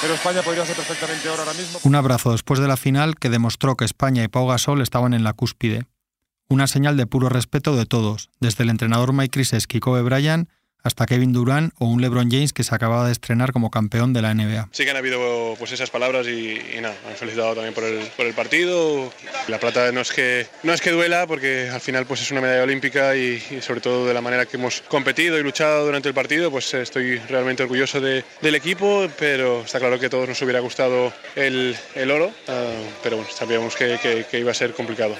pero 0.00 0.14
España 0.14 0.42
podría 0.42 0.64
ser 0.64 0.76
perfectamente 0.76 1.28
ahora 1.28 1.52
mismo. 1.52 1.80
Un 1.82 1.94
abrazo 1.94 2.32
después 2.32 2.60
de 2.60 2.68
la 2.68 2.76
final 2.76 3.16
que 3.16 3.30
demostró 3.30 3.76
que 3.76 3.84
España 3.84 4.24
y 4.24 4.28
Pau 4.28 4.46
Gasol 4.46 4.80
estaban 4.80 5.14
en 5.14 5.24
la 5.24 5.32
cúspide. 5.32 5.86
Una 6.48 6.66
señal 6.66 6.96
de 6.96 7.06
puro 7.06 7.28
respeto 7.28 7.76
de 7.76 7.86
todos, 7.86 8.30
desde 8.40 8.64
el 8.64 8.70
entrenador 8.70 9.12
Mike 9.12 9.40
Krzyzewski 9.40 9.78
y 9.78 9.80
Kobe 9.80 10.02
hasta 10.82 11.06
Kevin 11.06 11.32
Durant 11.32 11.72
o 11.78 11.86
un 11.86 12.00
LeBron 12.00 12.30
James 12.30 12.52
que 12.52 12.64
se 12.64 12.74
acababa 12.74 13.06
de 13.06 13.12
estrenar 13.12 13.52
como 13.52 13.70
campeón 13.70 14.12
de 14.12 14.22
la 14.22 14.34
NBA. 14.34 14.68
Sí 14.72 14.84
que 14.84 14.90
han 14.90 14.96
habido 14.96 15.54
pues 15.58 15.72
esas 15.72 15.90
palabras 15.90 16.26
y, 16.26 16.58
y 16.76 16.80
nada, 16.80 16.94
han 17.08 17.16
felicitado 17.16 17.54
también 17.54 17.74
por 17.74 17.84
el, 17.84 18.06
por 18.16 18.26
el, 18.26 18.34
partido. 18.34 19.12
La 19.48 19.58
plata 19.58 19.92
no 19.92 20.00
es 20.00 20.12
que 20.12 20.46
no 20.62 20.72
es 20.72 20.80
que 20.80 20.90
duela 20.90 21.26
porque 21.26 21.68
al 21.70 21.80
final 21.80 22.06
pues 22.06 22.22
es 22.22 22.30
una 22.30 22.40
medalla 22.40 22.62
olímpica 22.62 23.16
y, 23.16 23.42
y, 23.50 23.60
sobre 23.60 23.80
todo 23.80 24.06
de 24.06 24.14
la 24.14 24.20
manera 24.20 24.46
que 24.46 24.56
hemos 24.56 24.82
competido 24.82 25.38
y 25.38 25.42
luchado 25.42 25.84
durante 25.84 26.08
el 26.08 26.14
partido, 26.14 26.50
pues 26.50 26.72
estoy 26.74 27.18
realmente 27.18 27.62
orgulloso 27.62 28.00
de, 28.00 28.24
del 28.40 28.54
equipo, 28.54 29.08
pero 29.18 29.62
está 29.62 29.78
claro 29.78 29.98
que 29.98 30.06
a 30.06 30.10
todos 30.10 30.28
nos 30.28 30.40
hubiera 30.42 30.60
gustado 30.60 31.12
el, 31.36 31.76
el 31.94 32.10
oro, 32.10 32.26
uh, 32.26 32.30
pero 33.02 33.16
bueno, 33.16 33.30
sabíamos 33.32 33.74
que, 33.76 33.98
que, 34.00 34.26
que 34.30 34.38
iba 34.38 34.50
a 34.50 34.54
ser 34.54 34.72
complicado. 34.72 35.16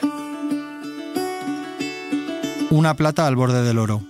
Una 2.71 2.95
plata 2.95 3.27
al 3.27 3.35
borde 3.35 3.63
del 3.65 3.79
oro. 3.79 4.03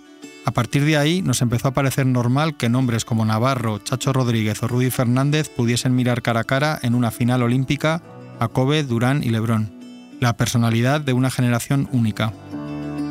A 0.45 0.53
partir 0.53 0.85
de 0.85 0.97
ahí 0.97 1.23
nos 1.23 1.43
empezó 1.43 1.69
a 1.69 1.75
parecer 1.75 2.07
normal 2.07 2.57
que 2.57 2.71
nombres 2.71 3.05
como 3.05 3.25
Navarro, 3.25 3.79
Chacho 3.79 4.13
Rodríguez 4.13 4.63
o 4.63 4.69
Rudy 4.69 4.91
Fernández 4.91 5.51
pudiesen 5.51 5.95
mirar 5.95 6.23
cara 6.23 6.41
a 6.41 6.45
cara 6.45 6.79
en 6.83 6.95
una 6.95 7.11
final 7.11 7.43
olímpica 7.43 8.03
a 8.39 8.49
Kobe, 8.49 8.83
Durán 8.83 9.23
y 9.23 9.29
Lebrón, 9.29 9.71
la 10.19 10.37
personalidad 10.37 11.03
de 11.03 11.13
una 11.13 11.31
generación 11.31 11.89
única. 11.93 12.33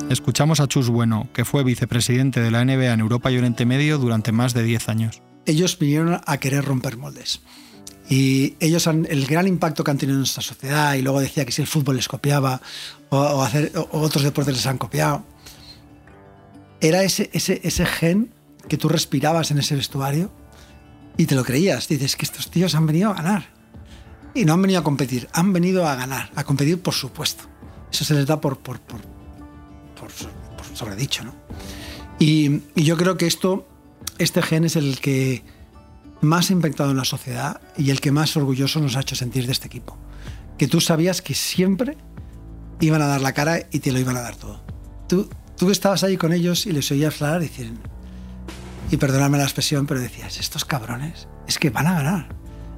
Escuchamos 0.09 0.59
a 0.59 0.67
Chus 0.67 0.89
Bueno, 0.89 1.29
que 1.33 1.45
fue 1.45 1.63
vicepresidente 1.63 2.41
de 2.41 2.49
la 2.49 2.65
NBA 2.65 2.93
en 2.93 2.99
Europa 2.99 3.31
y 3.31 3.37
Oriente 3.37 3.67
Medio 3.67 3.99
durante 3.99 4.31
más 4.31 4.55
de 4.55 4.63
10 4.63 4.89
años. 4.89 5.21
Ellos 5.45 5.77
vinieron 5.77 6.19
a 6.25 6.37
querer 6.39 6.65
romper 6.65 6.97
moldes. 6.97 7.41
Y 8.09 8.55
ellos 8.59 8.87
han, 8.87 9.05
el 9.07 9.27
gran 9.27 9.47
impacto 9.47 9.83
que 9.83 9.91
han 9.91 9.99
tenido 9.99 10.15
en 10.15 10.21
nuestra 10.21 10.41
sociedad, 10.41 10.95
y 10.95 11.03
luego 11.03 11.19
decía 11.19 11.45
que 11.45 11.51
si 11.51 11.61
el 11.61 11.67
fútbol 11.67 11.97
les 11.97 12.07
copiaba 12.07 12.59
o, 13.09 13.17
o, 13.19 13.43
hacer, 13.43 13.71
o 13.75 13.99
otros 13.99 14.23
deportes 14.23 14.55
les 14.55 14.65
han 14.65 14.79
copiado, 14.79 15.23
era 16.81 17.03
ese, 17.03 17.29
ese, 17.33 17.61
ese 17.63 17.85
gen 17.85 18.33
que 18.67 18.77
tú 18.77 18.89
respirabas 18.89 19.51
en 19.51 19.59
ese 19.59 19.75
vestuario 19.75 20.31
y 21.17 21.25
te 21.25 21.35
lo 21.35 21.43
creías. 21.43 21.87
Dices 21.87 22.15
que 22.15 22.25
estos 22.25 22.49
tíos 22.49 22.75
han 22.75 22.85
venido 22.85 23.11
a 23.11 23.15
ganar. 23.15 23.47
Y 24.33 24.45
no 24.45 24.53
han 24.53 24.61
venido 24.61 24.79
a 24.79 24.83
competir, 24.83 25.27
han 25.33 25.53
venido 25.53 25.87
a 25.87 25.95
ganar, 25.95 26.31
a 26.35 26.43
competir 26.43 26.79
por 26.81 26.93
supuesto. 26.93 27.45
Eso 27.91 28.05
se 28.05 28.13
les 28.13 28.27
da 28.27 28.39
por, 28.39 28.59
por, 28.59 28.79
por, 28.79 29.01
por, 29.99 30.11
por 30.11 30.77
sobredicho, 30.77 31.23
¿no? 31.23 31.33
Y, 32.19 32.61
y, 32.75 32.83
yo 32.83 32.95
creo 32.95 33.17
que 33.17 33.25
esto 33.25 33.67
este 34.19 34.41
gen 34.41 34.65
es 34.65 34.75
el 34.75 34.99
que 34.99 35.43
más 36.21 36.49
ha 36.49 36.53
impactado 36.53 36.91
en 36.91 36.97
la 36.97 37.05
sociedad 37.05 37.61
y 37.77 37.89
el 37.89 38.01
que 38.01 38.11
más 38.11 38.35
orgulloso 38.37 38.79
nos 38.79 38.95
ha 38.95 39.01
hecho 39.01 39.15
sentir 39.15 39.45
de 39.45 39.53
este 39.53 39.67
equipo. 39.67 39.97
Que 40.57 40.67
tú 40.67 40.81
sabías 40.81 41.21
que 41.21 41.33
siempre 41.33 41.97
iban 42.81 43.01
a 43.01 43.07
dar 43.07 43.21
la 43.21 43.33
cara 43.33 43.67
y 43.71 43.79
te 43.79 43.91
lo 43.91 43.99
iban 43.99 44.17
a 44.17 44.21
dar 44.21 44.35
todo. 44.35 44.61
Tú, 45.07 45.29
tú 45.59 45.69
estabas 45.69 46.03
ahí 46.05 46.15
con 46.15 46.31
ellos 46.31 46.65
y 46.65 46.71
les 46.71 46.89
oías 46.89 47.21
hablar 47.21 47.41
y 47.41 47.49
decir, 47.49 47.73
y 48.89 48.95
perdonadme 48.95 49.37
la 49.37 49.43
expresión, 49.43 49.85
pero 49.85 49.99
decías, 49.99 50.39
estos 50.39 50.63
cabrones, 50.63 51.27
es 51.47 51.59
que 51.59 51.69
van 51.69 51.85
a 51.85 51.95
ganar, 51.95 52.29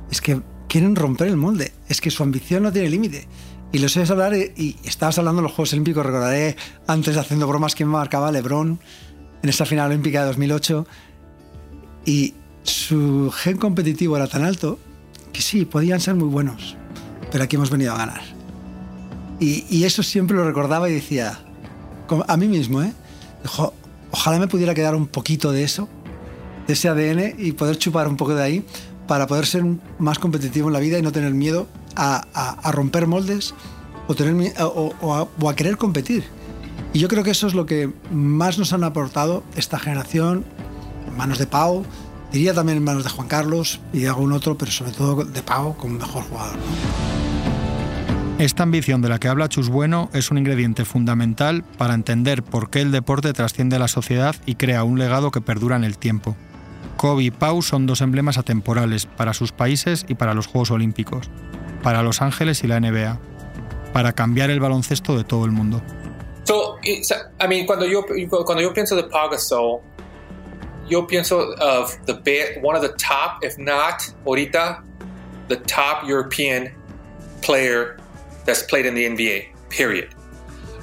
es 0.09 0.19
que 0.19 0.41
quieren 0.67 0.95
romper 0.95 1.27
el 1.27 1.38
molde, 1.38 1.73
es 1.88 2.01
que 2.01 2.09
su 2.09 2.23
ambición 2.23 2.63
no 2.63 2.71
tiene 2.71 2.89
límite. 2.89 3.27
Y 3.71 3.77
les 3.77 3.95
oyes 3.95 4.09
hablar 4.09 4.33
y, 4.35 4.77
estabas 4.83 5.19
hablando 5.19 5.41
de 5.41 5.43
los 5.43 5.51
Juegos 5.51 5.73
Olímpicos, 5.73 6.03
recordaré 6.03 6.57
antes 6.88 7.15
haciendo 7.17 7.47
bromas 7.47 7.75
que 7.75 7.85
marcaba 7.85 8.31
Lebron 8.31 8.79
en 9.43 9.50
esa 9.50 9.65
final 9.65 9.91
olímpica 9.91 10.21
de 10.21 10.27
2008 10.27 10.88
y 12.05 12.33
su 12.63 13.31
gen 13.31 13.57
competitivo 13.57 14.17
era 14.17 14.27
tan 14.27 14.43
alto 14.43 14.79
que 15.31 15.41
sí, 15.41 15.65
podían 15.65 16.01
ser 16.01 16.15
muy 16.15 16.27
buenos, 16.27 16.75
pero 17.31 17.43
aquí 17.43 17.57
hemos 17.57 17.69
venido 17.69 17.93
a 17.93 17.97
ganar. 17.97 18.21
Y, 19.39 19.65
y 19.69 19.83
eso 19.83 20.01
siempre 20.01 20.35
lo 20.35 20.45
recordaba 20.45 20.89
y 20.89 20.93
decía, 20.93 21.39
a 22.27 22.38
mí 22.38 22.48
mismo, 22.48 22.82
¿eh? 22.82 22.94
Ojalá 24.12 24.39
me 24.39 24.48
pudiera 24.48 24.74
quedar 24.74 24.96
un 24.96 25.08
poquito 25.08 25.51
de 25.51 25.63
eso, 25.63 25.88
de 26.68 26.74
ese 26.74 26.89
ADN 26.89 27.36
y 27.38 27.53
poder 27.53 27.77
chupar 27.77 28.08
un 28.08 28.18
poco 28.18 28.36
de 28.36 28.44
ahí 28.44 28.65
para 29.08 29.27
poder 29.27 29.46
ser 29.46 29.63
más 30.00 30.20
competitivo 30.20 30.70
en 30.70 30.74
la 30.74 30.80
vida 30.80 30.98
y 30.98 31.01
no 31.01 31.12
tener 31.12 31.34
miedo 31.34 31.68
a, 31.96 32.72
romper 32.72 33.08
moldes 33.08 33.53
o, 34.08 35.27
a, 35.48 35.56
querer 35.56 35.77
competir. 35.77 36.24
Y 36.94 37.00
yo 37.00 37.08
creo 37.08 37.24
que 37.24 37.32
eso 37.32 37.48
es 37.48 37.53
lo 37.53 37.65
que 37.65 37.91
más 38.12 38.58
nos 38.58 38.74
han 38.74 38.84
aportado 38.84 39.44
esta 39.56 39.80
generación, 39.80 40.44
en 41.08 41.18
manos 41.18 41.39
de 41.39 41.48
Pau, 41.48 41.86
diría 42.32 42.53
también 42.53 42.77
en 42.77 42.84
manos 42.84 43.03
de 43.03 43.10
Juan 43.10 43.27
Carlos 43.27 43.80
y 43.94 44.00
de 44.00 44.10
algún 44.10 44.34
otro, 44.34 44.58
pero 44.58 44.72
sobre 44.72 44.91
todo 44.91 45.24
de 45.24 45.41
Pau 45.44 45.75
como 45.77 45.98
mejor 45.98 46.24
jugador. 46.24 46.58
Esta 48.41 48.63
ambición 48.63 49.03
de 49.03 49.10
la 49.10 49.19
que 49.19 49.27
habla 49.27 49.50
Chus 49.50 49.69
Bueno 49.69 50.10
es 50.13 50.31
un 50.31 50.39
ingrediente 50.39 50.83
fundamental 50.83 51.63
para 51.77 51.93
entender 51.93 52.41
por 52.41 52.71
qué 52.71 52.81
el 52.81 52.91
deporte 52.91 53.33
trasciende 53.33 53.77
la 53.77 53.88
sociedad 53.88 54.36
y 54.48 54.55
crea 54.55 54.83
un 54.83 54.98
legado 54.98 55.29
que 55.29 55.41
perdura 55.41 55.75
en 55.75 55.83
el 55.83 56.00
tiempo. 56.00 56.36
Kobe 56.98 57.21
y 57.21 57.29
Pau 57.29 57.62
son 57.62 57.86
dos 57.86 58.01
emblemas 58.01 58.39
atemporales 58.39 59.05
para 59.05 59.36
sus 59.36 59.51
países 59.51 60.07
y 60.07 60.15
para 60.15 60.33
los 60.33 60.48
Juegos 60.48 60.71
Olímpicos, 60.71 61.29
para 61.83 62.01
Los 62.01 62.24
Ángeles 62.24 62.63
y 62.63 62.67
la 62.67 62.79
NBA, 62.79 63.19
para 63.93 64.13
cambiar 64.13 64.50
el 64.50 64.60
baloncesto 64.60 65.15
de 65.15 65.24
todo 65.24 65.45
el 65.45 65.51
mundo. 65.51 65.83
So, 66.45 66.79
I 66.83 67.48
mean, 67.48 67.67
cuando 67.67 67.86
yo, 67.86 68.03
cuando 68.27 68.63
yo 68.63 68.74
pienso 68.74 68.95
de 68.95 69.03
Pau 69.03 69.29
yo 70.89 71.05
pienso 71.05 71.53
of 71.60 71.95
the 72.07 72.60
one 72.63 72.75
of 72.75 72.81
the 72.81 72.93
top, 72.98 73.43
if 73.43 73.60
not 73.60 74.01
ahorita, 74.25 74.83
the 75.48 75.57
top 75.57 76.07
European 76.07 76.74
player 77.43 78.01
that's 78.45 78.63
played 78.63 78.86
in 78.86 78.95
the 78.95 79.05
NBA. 79.05 79.48
Period. 79.69 80.13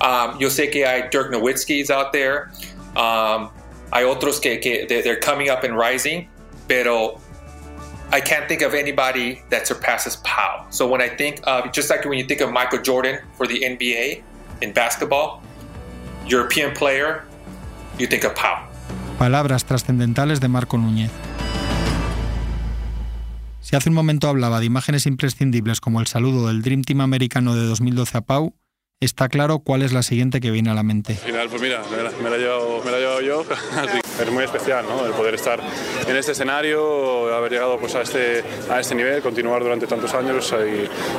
Um, 0.01 0.39
yo 0.39 0.49
sé 0.49 0.71
que 0.71 0.87
hay 0.87 1.09
Dirk 1.11 1.33
Nowitzki's 1.33 1.91
out 1.91 2.13
there. 2.13 2.51
Um, 2.97 3.51
hay 3.93 4.05
otros 4.05 4.41
que, 4.41 4.59
que 4.59 4.87
they're 4.87 5.21
coming 5.21 5.51
up 5.51 5.65
and 5.65 5.77
rising, 5.77 6.29
pero 6.69 7.21
I 8.11 8.21
can't 8.21 8.49
think 8.49 8.63
of 8.63 8.75
anybody 8.75 9.43
that 9.51 9.67
surpasses 9.67 10.17
Pau. 10.17 10.67
So 10.71 10.89
when 10.89 11.03
I 11.03 11.09
think 11.09 11.41
of, 11.45 11.73
just 11.73 11.91
like 11.91 12.05
when 12.05 12.19
you 12.19 12.25
think 12.25 12.41
of 12.41 12.51
Michael 12.53 12.81
Jordan 12.81 13.21
for 13.37 13.47
the 13.47 13.61
NBA 13.61 14.23
in 14.63 14.73
basketball, 14.73 15.43
European 16.27 16.75
player, 16.75 17.25
you 17.99 18.07
think 18.07 18.25
of 18.25 18.35
Pau. 18.35 18.67
Palabras 19.19 19.65
trascendentales 19.65 20.41
de 20.41 20.49
Marco 20.49 20.77
Núñez. 20.77 21.11
Si 23.69 23.77
hace 23.77 23.91
un 23.91 23.95
momento 23.95 24.29
hablaba 24.29 24.61
de 24.61 24.65
imágenes 24.65 25.05
imprescindibles 25.05 25.83
como 25.83 26.01
el 26.01 26.07
saludo 26.07 26.47
del 26.47 26.63
Dream 26.63 26.85
Team 26.85 27.03
americano 27.03 27.55
de 27.55 27.67
2012 27.67 28.17
a 28.17 28.21
Pau, 28.23 28.55
está 28.99 29.29
claro 29.29 29.59
cuál 29.59 29.83
es 29.83 29.93
la 29.93 30.03
siguiente 30.03 30.41
que 30.41 30.51
viene 30.51 30.71
a 30.71 30.75
la 30.75 30.83
mente. 30.83 31.13
Al 31.13 31.19
final, 31.19 31.49
pues 31.51 31.61
mira, 31.61 31.83
me 31.91 32.31
la, 32.31 32.37
he, 32.37 32.39
llevado, 32.39 33.21
yo. 33.21 33.45
es 34.23 34.33
muy 34.33 34.45
especial, 34.45 34.87
¿no? 34.89 35.05
El 35.05 35.13
poder 35.13 35.35
estar 35.35 35.61
en 36.07 36.17
este 36.17 36.33
escenario, 36.33 37.37
haber 37.37 37.53
llegado 37.53 37.79
pues, 37.79 37.95
a, 37.95 38.01
este, 38.01 38.43
a 38.71 38.81
este 38.81 38.95
nivel, 38.95 39.21
continuar 39.21 39.63
durante 39.63 39.87
tantos 39.87 40.15
años 40.15 40.51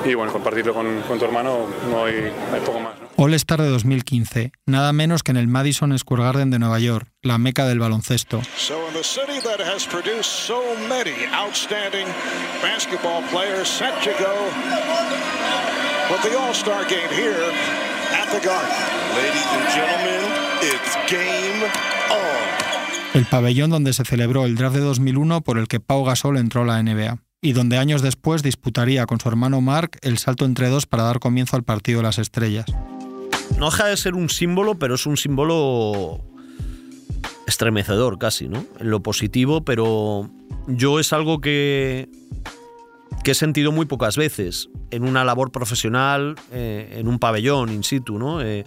y, 0.03 0.15
bueno, 0.15 0.33
compartirlo 0.33 0.73
con, 0.73 1.01
con, 1.01 1.19
tu 1.19 1.25
hermano, 1.25 1.67
no 1.87 2.05
hay, 2.05 2.15
hay 2.15 2.61
poco 2.65 2.79
más. 2.79 2.99
¿no? 2.99 3.08
All 3.21 3.33
Star 3.33 3.61
de 3.61 3.67
2015, 3.67 4.53
nada 4.65 4.93
menos 4.93 5.23
que 5.23 5.31
en 5.31 5.35
el 5.35 5.49
Madison 5.49 5.99
Square 5.99 6.23
Garden 6.23 6.51
de 6.51 6.57
Nueva 6.57 6.79
York, 6.79 7.11
la 7.21 7.37
meca 7.37 7.67
del 7.67 7.77
baloncesto. 7.77 8.41
So 8.55 8.87
in 8.87 8.93
the 8.93 9.03
city 9.03 9.41
that 9.43 9.59
has 9.59 9.85
produced 9.85 10.47
so 10.47 10.61
many 10.87 11.27
outstanding 11.33 12.07
basketball 12.61 13.21
players 13.29 13.67
set 13.67 13.91
to 14.05 14.11
go 14.11 14.31
with 16.09 16.21
the 16.21 16.33
All-Star 16.33 16.85
game 16.85 17.09
here 17.11 17.43
at 18.15 18.31
the 18.31 18.39
Garden. 18.39 18.71
Ladies 19.13 19.47
and 19.51 19.67
gentlemen, 19.75 20.23
it's 20.61 20.95
game 21.11 21.65
on. 22.09 23.15
El 23.15 23.25
pabellón 23.25 23.69
donde 23.69 23.91
se 23.91 24.05
celebró 24.05 24.45
el 24.45 24.55
draft 24.55 24.77
de 24.77 24.81
2001 24.81 25.41
por 25.41 25.57
el 25.57 25.67
que 25.67 25.81
Pau 25.81 26.05
Gasol 26.05 26.37
entró 26.37 26.61
a 26.61 26.65
la 26.67 26.81
NBA 26.81 27.17
y 27.41 27.51
donde 27.51 27.79
años 27.79 28.01
después 28.01 28.43
disputaría 28.43 29.05
con 29.07 29.19
su 29.19 29.27
hermano 29.27 29.59
Mark 29.59 29.97
el 30.03 30.19
salto 30.19 30.45
entre 30.45 30.69
dos 30.69 30.85
para 30.85 31.03
dar 31.03 31.19
comienzo 31.19 31.57
al 31.57 31.63
partido 31.63 31.99
de 31.99 32.03
las 32.03 32.17
estrellas. 32.17 32.65
No 33.57 33.65
deja 33.65 33.87
de 33.87 33.97
ser 33.97 34.15
un 34.15 34.29
símbolo, 34.29 34.75
pero 34.75 34.95
es 34.95 35.05
un 35.05 35.17
símbolo 35.17 36.21
estremecedor 37.49 38.17
casi, 38.17 38.47
¿no? 38.47 38.65
En 38.79 38.89
lo 38.89 39.01
positivo, 39.01 39.61
pero 39.65 40.29
yo 40.67 40.99
es 40.99 41.11
algo 41.11 41.41
que, 41.41 42.07
he 43.25 43.33
sentido 43.35 43.71
muy 43.71 43.85
pocas 43.85 44.17
veces 44.17 44.69
en 44.89 45.03
una 45.03 45.23
labor 45.23 45.51
profesional, 45.51 46.35
eh, 46.51 46.95
en 46.97 47.07
un 47.07 47.19
pabellón 47.19 47.71
in 47.71 47.83
situ, 47.83 48.17
¿no? 48.17 48.41
Eh, 48.41 48.65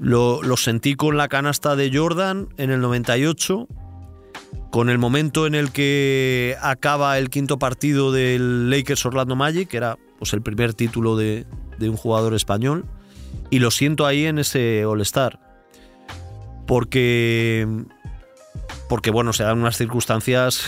lo, 0.00 0.56
sentí 0.56 0.94
con 0.94 1.18
la 1.18 1.28
canasta 1.28 1.76
de 1.76 1.90
Jordan 1.92 2.48
en 2.56 2.70
el 2.70 2.80
98, 2.80 3.68
con 4.70 4.88
el 4.88 4.96
momento 4.96 5.46
en 5.46 5.54
el 5.54 5.72
que 5.72 6.56
acaba 6.62 7.18
el 7.18 7.28
quinto 7.28 7.58
partido 7.58 8.12
del 8.12 8.70
Lakers 8.70 9.04
Orlando 9.04 9.36
Magic, 9.36 9.68
que 9.68 9.76
era 9.76 9.98
pues, 10.18 10.32
el 10.32 10.40
primer 10.40 10.72
título 10.72 11.16
de 11.16 11.44
un 11.82 11.96
jugador 11.96 12.32
español, 12.34 12.86
y 13.50 13.58
lo 13.58 13.70
siento 13.70 14.06
ahí 14.06 14.26
en 14.26 14.38
ese 14.38 14.84
All-Star. 14.84 15.40
Porque. 16.66 17.66
Porque, 18.88 19.10
bueno, 19.10 19.32
se 19.32 19.44
dan 19.44 19.58
unas 19.58 19.76
circunstancias 19.76 20.66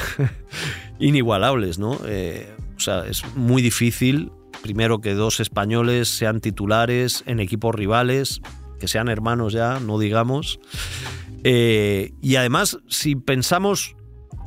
inigualables, 0.99 1.79
¿no? 1.79 1.99
Eh, 2.07 2.55
o 2.77 2.81
sea, 2.81 3.07
es 3.07 3.23
muy 3.35 3.63
difícil, 3.63 4.33
primero, 4.63 5.01
que 5.01 5.15
dos 5.15 5.41
españoles 5.41 6.09
sean 6.09 6.41
titulares 6.41 7.23
en 7.27 7.41
equipos 7.41 7.75
rivales, 7.75 8.41
que 8.81 8.89
sean 8.89 9.09
hermanos 9.09 9.53
ya, 9.53 9.81
no 9.81 9.99
digamos. 9.99 10.61
Eh, 11.45 12.13
y 12.23 12.37
además, 12.37 12.79
si 12.89 13.17
pensamos 13.17 13.97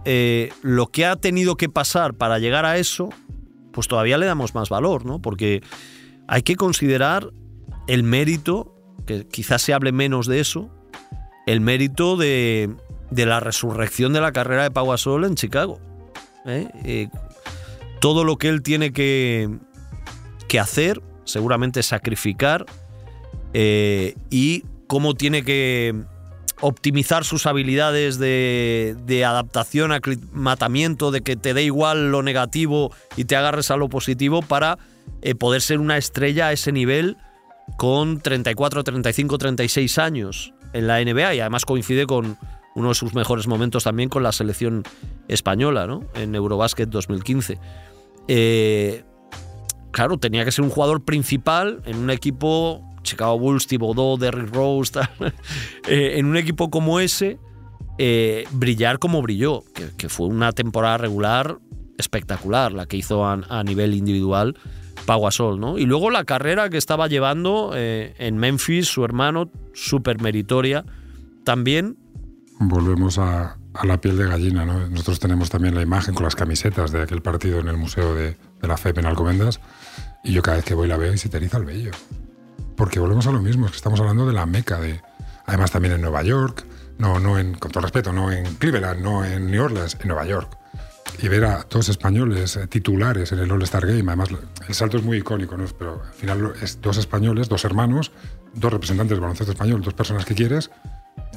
eh, 0.05 0.51
lo 0.61 0.87
que 0.87 1.05
ha 1.05 1.15
tenido 1.15 1.55
que 1.55 1.69
pasar 1.69 2.13
para 2.13 2.39
llegar 2.39 2.65
a 2.65 2.77
eso, 2.77 3.09
pues 3.71 3.87
todavía 3.87 4.17
le 4.17 4.25
damos 4.25 4.55
más 4.55 4.69
valor, 4.69 5.05
¿no? 5.05 5.21
Porque 5.21 5.61
hay 6.27 6.43
que 6.43 6.55
considerar 6.55 7.31
el 7.89 8.03
mérito, 8.03 8.71
que 9.07 9.25
quizás 9.25 9.63
se 9.63 9.73
hable 9.73 9.91
menos 9.91 10.27
de 10.27 10.39
eso, 10.39 10.69
el 11.47 11.59
mérito 11.59 12.17
de, 12.17 12.69
de 13.09 13.25
la 13.25 13.39
resurrección 13.39 14.13
de 14.13 14.21
la 14.21 14.31
carrera 14.31 14.61
de 14.61 14.69
Pau 14.69 14.87
Gasol 14.87 15.25
en 15.25 15.33
Chicago. 15.33 15.79
¿eh? 16.45 16.69
Eh, 16.85 17.07
todo 17.99 18.23
lo 18.23 18.37
que 18.37 18.49
él 18.49 18.61
tiene 18.61 18.93
que, 18.93 19.49
que 20.47 20.59
hacer, 20.59 21.01
seguramente 21.23 21.81
sacrificar, 21.81 22.67
eh, 23.53 24.13
y 24.29 24.65
cómo 24.85 25.15
tiene 25.15 25.43
que 25.43 25.95
optimizar 26.61 27.25
sus 27.25 27.47
habilidades 27.47 28.19
de, 28.19 28.95
de, 29.07 29.25
adaptación, 29.25 29.93
aclimatamiento, 29.93 31.09
de 31.09 31.21
que 31.21 31.35
te 31.35 31.55
dé 31.55 31.63
igual 31.63 32.11
lo 32.11 32.21
negativo 32.21 32.93
y 33.17 33.25
te 33.25 33.35
agarres 33.35 33.71
a 33.71 33.77
lo 33.77 33.89
positivo 33.89 34.43
para 34.43 34.77
poder 35.39 35.61
ser 35.61 35.79
una 35.79 35.97
estrella 35.97 36.47
a 36.47 36.51
ese 36.51 36.71
nivel 36.71 37.17
con 37.77 38.19
34, 38.19 38.83
35, 38.83 39.37
36 39.37 39.97
años 39.97 40.53
en 40.73 40.87
la 40.87 41.03
NBA 41.03 41.35
y 41.35 41.39
además 41.39 41.65
coincide 41.65 42.05
con 42.05 42.37
uno 42.75 42.89
de 42.89 42.95
sus 42.95 43.13
mejores 43.13 43.47
momentos 43.47 43.83
también 43.83 44.09
con 44.09 44.23
la 44.23 44.31
selección 44.31 44.83
española, 45.27 45.87
¿no? 45.87 46.03
En 46.13 46.35
Eurobasket 46.35 46.89
2015. 46.89 47.59
Eh, 48.27 49.03
claro, 49.91 50.17
tenía 50.17 50.45
que 50.45 50.51
ser 50.51 50.63
un 50.63 50.69
jugador 50.69 51.03
principal 51.03 51.81
en 51.85 51.97
un 51.97 52.09
equipo, 52.09 52.83
Chicago 53.03 53.39
Bulls, 53.39 53.67
Thibodeau, 53.67 54.17
Derrick 54.17 54.53
Rose, 54.53 54.99
eh, 55.87 56.13
en 56.17 56.25
un 56.27 56.37
equipo 56.37 56.69
como 56.69 56.99
ese, 56.99 57.39
eh, 57.97 58.45
brillar 58.51 58.99
como 58.99 59.21
brilló, 59.21 59.63
que, 59.97 60.09
fue 60.09 60.27
una 60.27 60.51
temporada 60.51 60.97
regular 60.97 61.57
espectacular 61.97 62.71
la 62.71 62.85
que 62.85 62.95
hizo 62.95 63.25
a 63.25 63.63
nivel 63.65 63.93
individual 63.93 64.55
Pau 65.05 65.23
Gasol, 65.23 65.59
¿no? 65.59 65.77
Y 65.77 65.85
luego 65.85 66.09
la 66.09 66.23
carrera 66.23 66.69
que 66.69 66.77
estaba 66.77 67.07
llevando 67.07 67.71
eh, 67.75 68.15
en 68.17 68.37
Memphis, 68.37 68.87
su 68.87 69.03
hermano, 69.03 69.49
súper 69.73 70.21
meritoria. 70.21 70.85
También. 71.43 71.97
Volvemos 72.59 73.17
a, 73.17 73.57
la 73.83 74.01
piel 74.01 74.17
de 74.17 74.27
gallina. 74.27 74.65
¿no? 74.65 74.87
Nosotros 74.87 75.19
tenemos 75.19 75.49
también 75.49 75.75
la 75.75 75.81
imagen 75.81 76.13
con 76.13 76.23
las 76.23 76.35
camisetas 76.35 76.91
de 76.91 77.01
aquel 77.01 77.21
partido 77.21 77.59
en 77.59 77.67
el 77.67 77.77
Museo 77.77 78.13
de, 78.13 78.37
la 78.61 78.77
FEP 78.77 78.97
en 78.97 79.05
Alcobendas 79.05 79.61
y 80.23 80.33
yo 80.33 80.41
cada 80.41 80.57
vez 80.57 80.65
que 80.65 80.73
voy 80.73 80.87
la 80.87 80.97
veo 80.97 81.13
y 81.13 81.17
se 81.17 81.29
te 81.29 81.37
el 81.37 81.65
vello. 81.65 81.91
Porque 82.75 82.99
volvemos 82.99 83.27
a 83.27 83.31
lo 83.31 83.41
mismo, 83.41 83.65
es 83.65 83.71
que 83.71 83.77
estamos 83.77 83.99
hablando 83.99 84.25
de 84.25 84.33
la 84.33 84.45
meca, 84.45 84.79
de, 84.79 85.01
además 85.45 85.71
también 85.71 85.95
en 85.95 86.01
Nueva 86.01 86.23
York, 86.23 86.65
no, 86.97 87.19
no 87.19 87.39
en, 87.39 87.53
con 87.55 87.71
todo 87.71 87.81
respeto, 87.81 88.11
no 88.13 88.31
en 88.31 88.45
Cleveland, 88.55 89.01
no 89.01 89.23
en 89.25 89.49
New 89.49 89.63
Orleans, 89.63 89.97
en 89.99 90.07
Nueva 90.07 90.25
York. 90.25 90.58
Y 91.21 91.27
ver 91.27 91.45
a 91.45 91.65
dos 91.69 91.89
españoles 91.89 92.55
eh, 92.55 92.67
titulares 92.67 93.31
en 93.31 93.39
el 93.39 93.51
All-Star 93.51 93.85
Game, 93.85 94.03
además 94.07 94.29
el 94.67 94.73
salto 94.73 94.97
es 94.97 95.03
muy 95.03 95.17
icónico, 95.17 95.57
¿no? 95.57 95.65
pero 95.77 96.01
al 96.03 96.13
final 96.13 96.53
es 96.61 96.79
dos 96.81 96.97
españoles, 96.97 97.49
dos 97.49 97.65
hermanos, 97.65 98.11
dos 98.53 98.71
representantes 98.71 99.11
del 99.11 99.21
baloncesto 99.21 99.51
español, 99.51 99.81
dos 99.81 99.93
personas 99.93 100.25
que 100.25 100.35
quieres, 100.35 100.71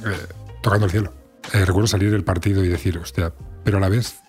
eh, 0.05 0.27
tocando 0.61 0.85
el 0.85 0.91
cielo. 0.91 1.13
Eh, 1.53 1.65
recuerdo 1.65 1.87
salir 1.87 2.11
del 2.11 2.23
partido 2.23 2.63
y 2.63 2.69
decir, 2.69 2.97
hostia, 2.97 3.33
pero 3.63 3.77
a 3.77 3.81
la 3.81 3.89
vez 3.89 4.21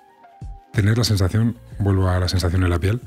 tener 0.73 0.99
la 0.99 1.05
sensación, 1.05 1.57
vuelvo 1.79 2.09
a 2.09 2.19
la 2.19 2.29
sensación 2.29 2.65
en 2.65 2.71
la 2.71 2.81
piel, 2.81 3.01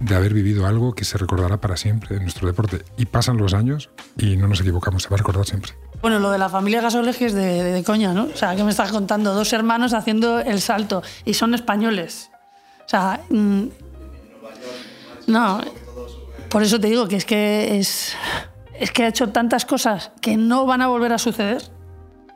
de 0.00 0.14
haber 0.14 0.34
vivido 0.34 0.66
algo 0.66 0.94
que 0.94 1.04
se 1.04 1.18
recordará 1.18 1.58
para 1.58 1.76
siempre 1.76 2.16
en 2.16 2.22
nuestro 2.22 2.46
deporte. 2.46 2.82
Y 2.96 3.06
pasan 3.06 3.36
los 3.36 3.54
años 3.54 3.90
y 4.18 4.36
no 4.36 4.48
nos 4.48 4.60
equivocamos, 4.60 5.04
se 5.04 5.08
va 5.08 5.16
a 5.16 5.18
recordar 5.18 5.46
siempre. 5.46 5.72
Bueno, 6.02 6.18
lo 6.18 6.30
de 6.30 6.38
la 6.38 6.48
familia 6.48 6.80
Gasoleji 6.80 7.24
es 7.24 7.34
de, 7.34 7.62
de, 7.62 7.84
coña, 7.84 8.12
¿no? 8.12 8.24
O 8.24 8.36
sea, 8.36 8.54
que 8.54 8.64
me 8.64 8.70
estás 8.70 8.92
contando? 8.92 9.34
Dos 9.34 9.52
hermanos 9.52 9.94
haciendo 9.94 10.40
el 10.40 10.60
salto 10.60 11.02
y 11.24 11.34
son 11.34 11.54
españoles. 11.54 12.30
O 12.84 12.88
sea, 12.88 13.20
mmm, 13.30 13.64
no, 15.26 15.60
por 16.50 16.62
eso 16.62 16.78
te 16.78 16.88
digo 16.88 17.08
que 17.08 17.16
es 17.16 17.24
que 17.24 17.78
es 17.78 18.90
que 18.92 19.04
ha 19.04 19.08
hecho 19.08 19.30
tantas 19.30 19.64
cosas 19.64 20.12
que 20.20 20.36
no 20.36 20.66
van 20.66 20.82
a 20.82 20.88
volver 20.88 21.12
a 21.12 21.18
suceder. 21.18 21.62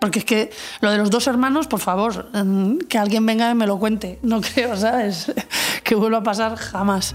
Porque 0.00 0.20
es 0.20 0.24
que 0.24 0.50
lo 0.80 0.90
de 0.90 0.98
los 0.98 1.10
dos 1.10 1.26
hermanos, 1.26 1.66
por 1.66 1.80
favor, 1.80 2.30
que 2.88 2.98
alguien 2.98 3.26
venga 3.26 3.50
y 3.50 3.54
me 3.54 3.66
lo 3.66 3.78
cuente. 3.78 4.18
No 4.22 4.40
creo, 4.54 4.76
¿sabes? 4.76 5.32
Que 5.82 5.94
vuelva 5.94 6.18
a 6.18 6.22
pasar 6.22 6.56
jamás. 6.56 7.14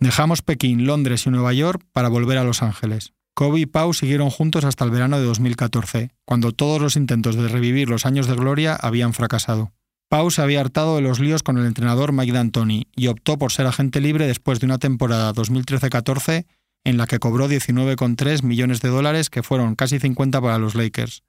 Dejamos 0.00 0.40
Pekín, 0.40 0.86
Londres 0.86 1.26
y 1.26 1.30
Nueva 1.30 1.52
York 1.52 1.84
para 1.92 2.08
volver 2.08 2.38
a 2.38 2.44
Los 2.44 2.62
Ángeles. 2.62 3.12
Kobe 3.34 3.60
y 3.60 3.66
Pau 3.66 3.92
siguieron 3.94 4.30
juntos 4.30 4.64
hasta 4.64 4.84
el 4.84 4.90
verano 4.90 5.18
de 5.18 5.24
2014, 5.24 6.10
cuando 6.24 6.52
todos 6.52 6.80
los 6.80 6.96
intentos 6.96 7.36
de 7.36 7.48
revivir 7.48 7.88
los 7.88 8.06
años 8.06 8.26
de 8.26 8.34
gloria 8.34 8.74
habían 8.74 9.12
fracasado. 9.12 9.72
Pau 10.08 10.30
se 10.30 10.42
había 10.42 10.60
hartado 10.60 10.96
de 10.96 11.02
los 11.02 11.20
líos 11.20 11.42
con 11.42 11.56
el 11.56 11.66
entrenador 11.66 12.12
Mike 12.12 12.32
D'Antoni 12.32 12.88
y 12.96 13.06
optó 13.06 13.38
por 13.38 13.52
ser 13.52 13.66
agente 13.66 14.00
libre 14.00 14.26
después 14.26 14.58
de 14.58 14.66
una 14.66 14.78
temporada 14.78 15.32
2013-14 15.32 16.46
en 16.84 16.96
la 16.96 17.06
que 17.06 17.18
cobró 17.18 17.48
19,3 17.48 18.42
millones 18.42 18.80
de 18.80 18.88
dólares 18.88 19.30
que 19.30 19.42
fueron 19.42 19.74
casi 19.74 19.98
50 19.98 20.40
para 20.40 20.58
los 20.58 20.74
Lakers, 20.74 21.22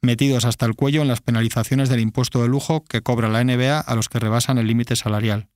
metidos 0.00 0.44
hasta 0.44 0.66
el 0.66 0.74
cuello 0.74 1.02
en 1.02 1.08
las 1.08 1.20
penalizaciones 1.20 1.88
del 1.88 2.00
impuesto 2.00 2.42
de 2.42 2.48
lujo 2.48 2.84
que 2.84 3.02
cobra 3.02 3.28
la 3.28 3.42
NBA 3.42 3.78
a 3.80 3.94
los 3.94 4.08
que 4.08 4.18
rebasan 4.18 4.58
el 4.58 4.66
límite 4.66 4.96
salarial. 4.96 5.48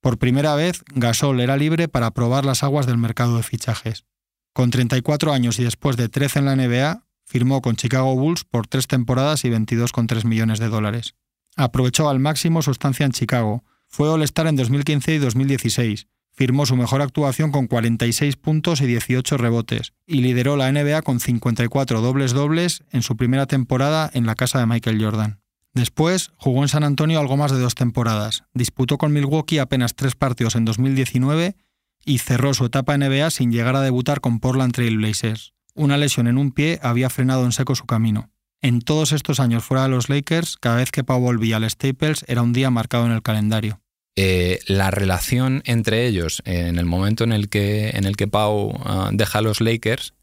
Por 0.00 0.18
primera 0.18 0.54
vez, 0.54 0.84
Gasol 0.94 1.40
era 1.40 1.56
libre 1.56 1.88
para 1.88 2.10
probar 2.10 2.44
las 2.44 2.62
aguas 2.62 2.86
del 2.86 2.98
mercado 2.98 3.38
de 3.38 3.42
fichajes. 3.42 4.04
Con 4.52 4.70
34 4.70 5.32
años 5.32 5.58
y 5.58 5.64
después 5.64 5.96
de 5.96 6.10
13 6.10 6.40
en 6.40 6.44
la 6.44 6.56
NBA, 6.56 7.06
firmó 7.24 7.62
con 7.62 7.76
Chicago 7.76 8.14
Bulls 8.14 8.44
por 8.44 8.66
tres 8.66 8.86
temporadas 8.86 9.44
y 9.44 9.50
22,3 9.50 10.24
millones 10.24 10.58
de 10.58 10.68
dólares. 10.68 11.14
Aprovechó 11.56 12.08
al 12.08 12.20
máximo 12.20 12.60
su 12.60 12.70
estancia 12.70 13.06
en 13.06 13.12
Chicago, 13.12 13.64
fue 13.88 14.10
All-Star 14.10 14.46
en 14.46 14.56
2015 14.56 15.14
y 15.14 15.18
2016, 15.18 16.08
firmó 16.34 16.66
su 16.66 16.76
mejor 16.76 17.00
actuación 17.00 17.52
con 17.52 17.68
46 17.68 18.36
puntos 18.36 18.80
y 18.80 18.86
18 18.86 19.36
rebotes, 19.38 19.92
y 20.06 20.20
lideró 20.20 20.56
la 20.56 20.70
NBA 20.70 21.02
con 21.02 21.20
54 21.20 22.00
dobles-dobles 22.00 22.82
en 22.90 23.02
su 23.02 23.16
primera 23.16 23.46
temporada 23.46 24.10
en 24.12 24.26
la 24.26 24.34
casa 24.34 24.58
de 24.58 24.66
Michael 24.66 25.02
Jordan. 25.02 25.40
Después 25.72 26.32
jugó 26.36 26.62
en 26.62 26.68
San 26.68 26.84
Antonio 26.84 27.18
algo 27.18 27.36
más 27.36 27.52
de 27.52 27.58
dos 27.58 27.74
temporadas, 27.74 28.44
disputó 28.52 28.98
con 28.98 29.12
Milwaukee 29.12 29.58
apenas 29.58 29.94
tres 29.94 30.14
partidos 30.14 30.54
en 30.56 30.64
2019 30.64 31.56
y 32.04 32.18
cerró 32.18 32.52
su 32.54 32.66
etapa 32.66 32.96
NBA 32.98 33.30
sin 33.30 33.50
llegar 33.50 33.76
a 33.76 33.80
debutar 33.80 34.20
con 34.20 34.38
Portland 34.38 34.72
Trail 34.72 34.98
Blazers. 34.98 35.52
Una 35.74 35.96
lesión 35.96 36.28
en 36.28 36.38
un 36.38 36.52
pie 36.52 36.78
había 36.82 37.10
frenado 37.10 37.44
en 37.44 37.52
seco 37.52 37.74
su 37.74 37.86
camino. 37.86 38.30
En 38.60 38.80
todos 38.80 39.12
estos 39.12 39.40
años 39.40 39.64
fuera 39.64 39.82
de 39.82 39.88
los 39.90 40.08
Lakers, 40.08 40.56
cada 40.56 40.76
vez 40.76 40.90
que 40.90 41.04
Pau 41.04 41.20
volvía 41.20 41.56
al 41.56 41.68
Staples 41.68 42.24
era 42.28 42.42
un 42.42 42.52
día 42.52 42.70
marcado 42.70 43.06
en 43.06 43.12
el 43.12 43.22
calendario. 43.22 43.80
Eh, 44.16 44.60
la 44.68 44.92
relación 44.92 45.62
entre 45.66 46.06
ellos 46.06 46.40
en 46.44 46.78
el 46.78 46.84
momento 46.84 47.24
en 47.24 47.32
el 47.32 47.48
que, 47.48 47.90
en 47.90 48.04
el 48.04 48.16
que 48.16 48.28
Pau 48.28 48.68
uh, 48.68 49.08
deja 49.10 49.40
a 49.40 49.42
los 49.42 49.60
Lakers 49.60 50.14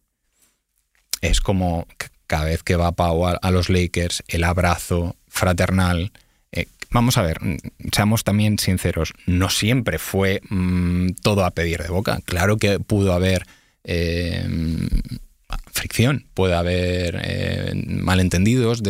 es 1.20 1.42
como 1.42 1.88
cada 2.26 2.46
vez 2.46 2.64
que 2.64 2.78
va 2.78 2.94
Pau 2.94 3.28
a, 3.28 3.52
los 3.52 3.70
Lakers, 3.70 4.24
el 4.30 4.46
abrazo 4.46 5.18
fraternal. 5.28 6.14
Eh, 6.54 6.68
vamos 6.90 7.18
a 7.18 7.22
ver, 7.22 7.40
seamos 7.92 8.24
también 8.24 8.60
sinceros, 8.60 9.14
no 9.26 9.50
siempre 9.50 10.00
fue 10.00 10.42
mmm, 10.50 11.10
todo 11.22 11.44
a 11.44 11.52
pedir 11.52 11.84
de 11.84 11.90
boca. 11.90 12.22
Claro 12.24 12.56
que 12.56 12.80
pudo 12.80 13.12
haber 13.12 13.46
eh, 13.84 14.48
fricción, 15.74 16.28
puede 16.34 16.56
haber 16.56 17.76
malentendidos, 17.76 18.82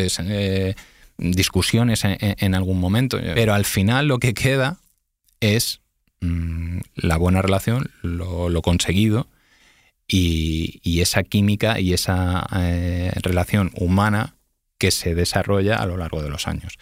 discusiones 1.18 2.04
en, 2.04 2.54
algún 2.54 2.80
momento, 2.80 3.20
pero 3.34 3.56
al 3.56 3.66
final 3.66 4.08
lo 4.08 4.20
que 4.20 4.36
queda 4.36 4.78
es 5.42 5.82
mmm, 6.22 6.80
la 6.96 7.18
buena 7.18 7.42
relación, 7.42 7.92
lo, 8.02 8.48
lo 8.50 8.62
conseguido 8.62 9.28
y, 10.08 10.80
y, 10.84 11.02
esa 11.02 11.24
química 11.24 11.80
y 11.80 11.94
esa 11.94 12.48
eh, 12.56 13.12
relación 13.22 13.72
humana 13.76 14.36
que 14.78 14.92
se 14.92 15.16
desarrolla 15.16 15.76
a 15.76 15.86
lo 15.86 15.98
largo 15.98 16.22
de 16.22 16.30
los 16.30 16.48
años. 16.48 16.78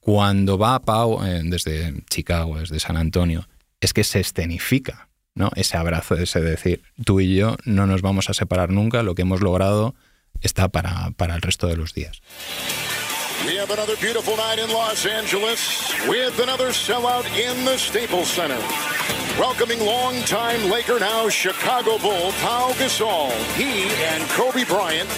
Cuando 0.00 0.58
va 0.58 0.82
Pau 0.82 1.24
eh, 1.24 1.42
desde 1.44 1.94
Chicago, 2.10 2.58
desde 2.58 2.80
San 2.80 2.96
Antonio, 2.96 3.48
es 3.80 3.92
que 3.92 4.04
se 4.04 4.20
escenifica 4.20 5.08
¿no? 5.34 5.50
ese 5.56 5.76
abrazo, 5.76 6.16
ese 6.16 6.40
decir, 6.40 6.82
tú 7.04 7.20
y 7.20 7.34
yo 7.34 7.56
no 7.64 7.86
nos 7.86 8.02
vamos 8.02 8.30
a 8.30 8.34
separar 8.34 8.70
nunca, 8.70 9.02
lo 9.02 9.14
que 9.14 9.22
hemos 9.22 9.40
logrado 9.40 9.94
está 10.40 10.68
para, 10.68 11.10
para 11.12 11.34
el 11.34 11.42
resto 11.42 11.66
de 11.66 11.76
los 11.76 11.94
días. 11.94 12.22
We 13.46 13.56
have 13.56 13.70
another 13.70 13.96
beautiful 13.96 14.36
night 14.38 14.58
in 14.58 14.70
Los 14.70 15.04
Angeles 15.04 15.92
with 16.08 16.38
another 16.40 16.68
sellout 16.68 17.26
in 17.36 17.66
the 17.66 17.76
Staples 17.76 18.28
Center. 18.28 18.58
Welcoming 19.38 19.80
longtime 19.80 20.70
Laker 20.70 20.98
now 20.98 21.28
Chicago 21.28 21.98
Bull 21.98 22.32
Pau 22.40 22.72
Gasol. 22.78 23.30
He 23.54 23.92
and 24.08 24.24
Kobe 24.30 24.64
Bryant 24.64 25.10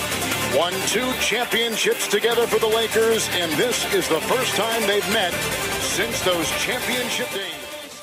won 0.58 0.72
two 0.88 1.06
championships 1.20 2.08
together 2.08 2.48
for 2.48 2.58
the 2.58 2.66
Lakers, 2.66 3.28
and 3.40 3.52
this 3.52 3.86
is 3.94 4.08
the 4.08 4.20
first 4.22 4.56
time 4.56 4.80
they've 4.88 5.12
met 5.12 5.32
since 5.80 6.20
those 6.24 6.50
championship 6.58 7.30
days. 7.32 7.54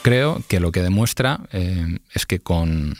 Creo 0.03 0.41
que 0.47 0.61
lo 0.61 0.71
que 0.71 0.81
demuestra 0.81 1.41
eh, 1.51 1.99
es 2.13 2.25
que 2.25 2.39
con, 2.39 2.95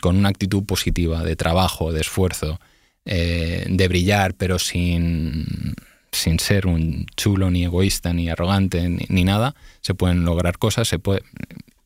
con 0.00 0.16
una 0.16 0.28
actitud 0.28 0.64
positiva 0.64 1.24
de 1.24 1.34
trabajo, 1.34 1.92
de 1.92 2.02
esfuerzo, 2.02 2.60
eh, 3.04 3.66
de 3.68 3.88
brillar, 3.88 4.34
pero 4.34 4.60
sin 4.60 5.74
sin 6.14 6.38
ser 6.38 6.66
un 6.66 7.06
chulo, 7.16 7.50
ni 7.50 7.64
egoísta, 7.64 8.12
ni 8.12 8.28
arrogante, 8.28 8.88
ni, 8.88 9.24
nada, 9.24 9.54
se 9.80 9.94
pueden 9.94 10.24
lograr 10.24 10.58
cosas, 10.58 10.88
se 10.88 10.98
puede... 10.98 11.22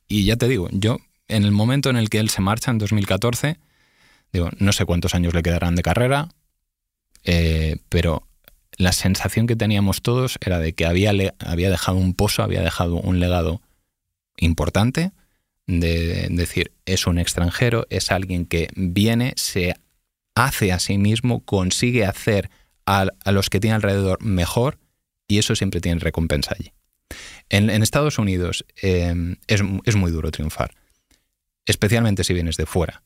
Y 0.07 0.25
ya 0.25 0.37
te 0.37 0.49
digo, 0.49 0.69
yo, 0.73 0.99
en 1.29 1.45
el 1.45 1.51
momento 1.51 1.91
en 1.91 1.97
el 1.97 2.09
que 2.09 2.19
él 2.19 2.31
se 2.31 2.41
marcha, 2.41 2.71
en 2.71 2.79
2014, 2.79 3.59
digo, 4.33 4.51
no 4.59 4.73
sé 4.73 4.85
cuántos 4.85 5.14
años 5.14 5.35
le 5.35 5.43
quedarán 5.43 5.75
de 5.75 5.83
carrera, 5.83 6.29
eh, 7.25 7.77
pero 7.88 8.27
la 8.77 8.93
sensación 8.93 9.47
que 9.47 9.57
teníamos 9.57 10.03
todos 10.03 10.38
era 10.41 10.59
de 10.59 10.73
que 10.73 10.87
había, 10.87 11.12
le, 11.12 11.35
había 11.38 11.71
dejado 11.71 11.99
un 11.99 12.14
pozo, 12.14 12.43
había 12.43 12.62
dejado 12.62 12.97
un 12.97 13.21
legado 13.21 13.61
importante, 14.37 15.12
de 15.67 16.29
decir, 16.31 16.73
es 16.87 17.07
un 17.07 17.19
extranjero, 17.19 17.87
es 17.91 18.11
alguien 18.11 18.47
que 18.47 18.69
viene, 18.75 19.35
se 19.37 19.77
hace 20.35 20.73
a 20.73 20.79
sí 20.79 20.97
mismo, 20.97 21.41
consigue 21.41 22.07
hacer 22.07 22.51
a, 22.88 23.33
los 23.33 23.51
que 23.51 23.61
tiene 23.61 23.77
alrededor 23.77 24.22
mejor 24.24 24.79
y 25.29 25.38
eso 25.38 25.55
siempre 25.55 25.81
tiene 25.81 26.01
recompensa 26.01 26.55
allí. 26.59 26.72
En, 27.51 27.70
Estados 27.83 28.18
Unidos 28.18 28.64
eh, 28.83 29.37
es, 29.46 29.62
muy 29.62 30.11
duro 30.11 30.31
triunfar, 30.31 30.74
especialmente 31.66 32.24
si 32.24 32.33
vienes 32.33 32.57
de 32.57 32.66
fuera. 32.66 33.03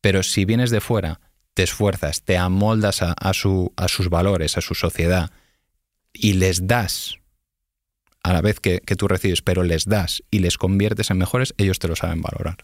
Pero 0.00 0.22
si 0.22 0.44
vienes 0.44 0.70
de 0.70 0.80
fuera, 0.80 1.20
te 1.54 1.62
esfuerzas, 1.62 2.22
te 2.22 2.38
amoldas 2.38 3.02
a, 3.02 3.12
a, 3.12 3.34
su, 3.34 3.72
a 3.76 3.88
sus 3.88 4.08
valores, 4.08 4.56
a 4.56 4.60
su 4.60 4.74
sociedad 4.74 5.30
y 6.12 6.34
les 6.34 6.66
das 6.66 7.16
a 8.22 8.32
la 8.32 8.40
vez 8.40 8.60
que 8.60 8.80
tú 8.80 9.08
recibes, 9.08 9.42
pero 9.42 9.62
les 9.62 9.84
das 9.84 10.22
y 10.30 10.40
les 10.40 10.58
conviertes 10.58 11.10
en 11.10 11.18
mejores, 11.18 11.54
ellos 11.56 11.78
te 11.78 11.88
lo 11.88 11.96
saben 11.96 12.20
valorar. 12.20 12.58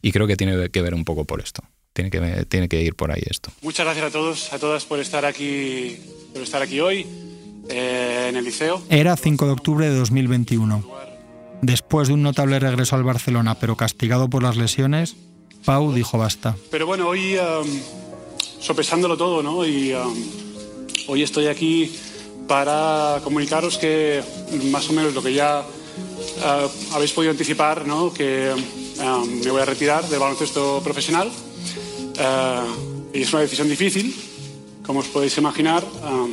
Y 0.00 0.12
creo 0.12 0.26
que 0.26 0.36
tiene 0.36 0.70
que 0.70 0.82
ver 0.82 0.94
un 0.94 1.04
poco 1.04 1.24
por 1.24 1.40
esto 1.40 1.62
tiene 1.98 2.10
que, 2.10 2.46
tiene 2.46 2.68
que 2.68 2.80
ir 2.80 2.94
por 2.94 3.10
ahí 3.10 3.22
esto. 3.26 3.50
Muchas 3.62 3.84
gracias 3.84 4.06
a 4.06 4.10
todos, 4.10 4.52
a 4.52 4.58
todas 4.58 4.84
por 4.84 5.00
estar 5.00 5.24
aquí, 5.24 5.98
por 6.32 6.42
estar 6.42 6.62
aquí 6.62 6.78
hoy 6.78 7.06
eh, 7.68 8.26
en 8.28 8.36
el 8.36 8.44
liceo. 8.44 8.80
Era 8.88 9.16
5 9.16 9.46
de 9.46 9.52
octubre 9.52 9.90
de 9.90 9.96
2021. 9.96 10.84
Después 11.60 12.06
de 12.06 12.14
un 12.14 12.22
notable 12.22 12.60
regreso 12.60 12.94
al 12.94 13.02
Barcelona, 13.02 13.56
pero 13.56 13.76
castigado 13.76 14.30
por 14.30 14.44
las 14.44 14.56
lesiones, 14.56 15.16
Pau 15.64 15.92
dijo 15.92 16.18
basta. 16.18 16.54
Pero 16.70 16.86
bueno, 16.86 17.08
hoy 17.08 17.36
um, 17.36 17.66
sopesándolo 18.60 19.16
todo, 19.16 19.42
¿no? 19.42 19.66
Y 19.66 19.92
um, 19.92 20.14
hoy 21.08 21.24
estoy 21.24 21.48
aquí 21.48 21.92
para 22.46 23.20
comunicaros 23.24 23.76
que 23.76 24.22
más 24.70 24.88
o 24.88 24.92
menos 24.92 25.14
lo 25.14 25.22
que 25.22 25.34
ya 25.34 25.64
eh, 26.44 26.68
habéis 26.92 27.12
podido 27.12 27.32
anticipar, 27.32 27.86
¿no? 27.86 28.12
que 28.12 28.50
eh, 28.50 29.42
me 29.44 29.50
voy 29.50 29.60
a 29.60 29.64
retirar 29.64 30.08
del 30.08 30.20
baloncesto 30.20 30.80
profesional. 30.82 31.30
Eh, 32.18 32.60
y 33.14 33.22
es 33.22 33.32
una 33.32 33.42
decisión 33.42 33.68
difícil, 33.68 34.14
como 34.84 35.00
os 35.00 35.08
podéis 35.08 35.36
imaginar, 35.38 35.84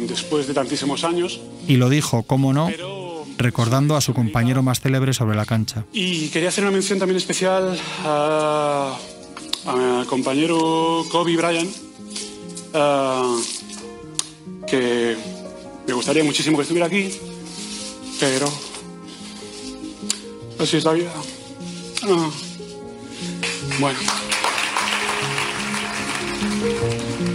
después 0.08 0.48
de 0.48 0.54
tantísimos 0.54 1.04
años. 1.04 1.40
Y 1.68 1.76
lo 1.78 1.90
dijo, 1.90 2.24
cómo 2.24 2.54
no, 2.54 2.70
recordando 3.38 3.96
a 3.96 4.02
su 4.02 4.14
compañero 4.14 4.64
más 4.64 4.82
célebre 4.82 5.14
sobre 5.14 5.36
la 5.36 5.46
cancha. 5.46 5.86
Y 5.94 6.30
quería 6.30 6.50
hacer 6.50 6.64
una 6.64 6.72
mención 6.72 7.00
también 7.00 7.18
especial 7.18 7.78
a, 8.04 8.98
a 9.66 9.76
mi 9.76 10.06
compañero 10.06 11.06
Kobe 11.12 11.36
Bryant, 11.36 11.76
eh, 12.74 13.36
que 14.68 15.18
me 15.88 15.94
gustaría 15.94 16.24
muchísimo 16.24 16.58
que 16.58 16.64
estuviera 16.64 16.88
aquí, 16.88 17.12
pero 18.20 18.48
así 20.60 20.78
es 20.78 20.86
la 20.86 20.94
vida. 20.94 21.12
Bueno. 23.80 24.25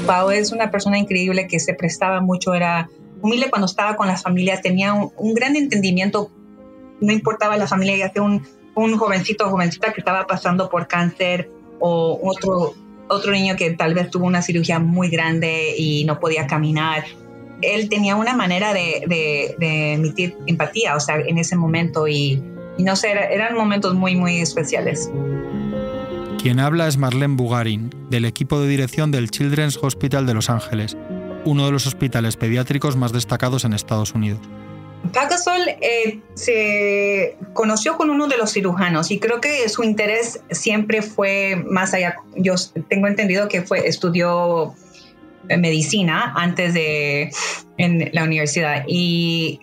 Pau 0.07 0.31
es 0.31 0.53
una 0.53 0.71
persona 0.71 0.99
increíble 0.99 1.47
que 1.47 1.61
se 1.61 1.75
prestaba 1.75 2.21
mucho, 2.21 2.55
era 2.55 2.89
humilde 3.23 3.51
cuando 3.51 3.67
estaba 3.67 3.97
con 3.97 4.09
las 4.09 4.23
familias, 4.23 4.63
tenía 4.63 4.95
un, 4.95 5.35
gran 5.35 5.57
entendimiento, 5.57 6.31
no 7.01 7.13
importaba 7.13 7.57
la 7.57 7.67
familia, 7.67 7.97
ya 7.97 8.13
sea 8.13 8.23
un, 8.23 8.43
jovencito 8.75 9.47
o 9.47 9.51
jovencita 9.51 9.93
que 9.93 10.01
estaba 10.01 10.27
pasando 10.27 10.71
por 10.71 10.87
cáncer 10.89 11.51
o 11.81 12.19
otro, 12.23 12.75
otro 13.09 13.33
niño 13.33 13.57
que 13.57 13.73
tal 13.73 13.93
vez 13.93 14.11
tuvo 14.11 14.27
una 14.27 14.41
cirugía 14.41 14.79
muy 14.79 15.11
grande 15.11 15.75
y 15.77 16.05
no 16.05 16.19
podía 16.19 16.47
caminar. 16.47 17.05
Él 17.61 17.91
tenía 17.91 18.17
una 18.17 18.35
manera 18.35 18.73
de, 18.73 19.05
de, 19.07 19.93
emitir 19.93 20.35
empatía, 20.47 20.97
o 20.97 21.01
sea, 21.01 21.17
en 21.17 21.37
ese 21.37 21.57
momento 21.57 22.09
y, 22.09 22.43
y 22.79 22.83
no 22.83 22.97
sé, 22.97 23.11
era- 23.11 23.27
eran 23.27 23.55
momentos 23.55 23.95
muy, 23.95 24.17
muy 24.17 24.41
especiales. 24.41 25.11
Quien 26.43 26.59
habla 26.59 26.89
es 26.89 26.97
Marlene 26.97 27.37
Bugarin, 27.37 27.91
del 28.09 28.25
equipo 28.25 28.59
de 28.61 28.67
dirección 28.67 29.11
del 29.11 29.31
Children's 29.31 29.79
Hospital 29.83 30.25
de 30.25 30.33
Los 30.33 30.49
Ángeles, 30.49 30.97
uno 31.45 31.67
de 31.67 31.73
los 31.73 31.87
hospitales 31.87 32.39
pediátricos 32.39 32.97
más 32.97 33.13
destacados 33.13 33.67
en 33.67 33.75
Estados 33.75 34.15
Unidos. 34.15 34.41
Pau 35.13 35.29
Gasol 35.29 35.69
eh, 35.83 36.19
se 36.33 37.37
conoció 37.53 37.99
con 37.99 38.09
uno 38.09 38.27
de 38.27 38.39
los 38.39 38.53
cirujanos 38.53 39.11
y 39.11 39.19
creo 39.19 39.43
que 39.43 39.69
su 39.69 39.83
interés 39.83 40.41
siempre 40.51 41.03
fue 41.03 41.63
más 41.69 41.93
allá. 41.93 42.17
Yo 42.37 42.55
tengo 42.89 43.07
entendido 43.07 43.47
que 43.47 43.61
fue 43.61 43.87
estudió 43.87 44.75
eh, 45.51 45.59
medicina 45.59 46.33
antes 46.37 46.73
de 46.73 47.31
en 47.77 48.09
la 48.15 48.25
universidad 48.25 48.85
y 48.89 49.61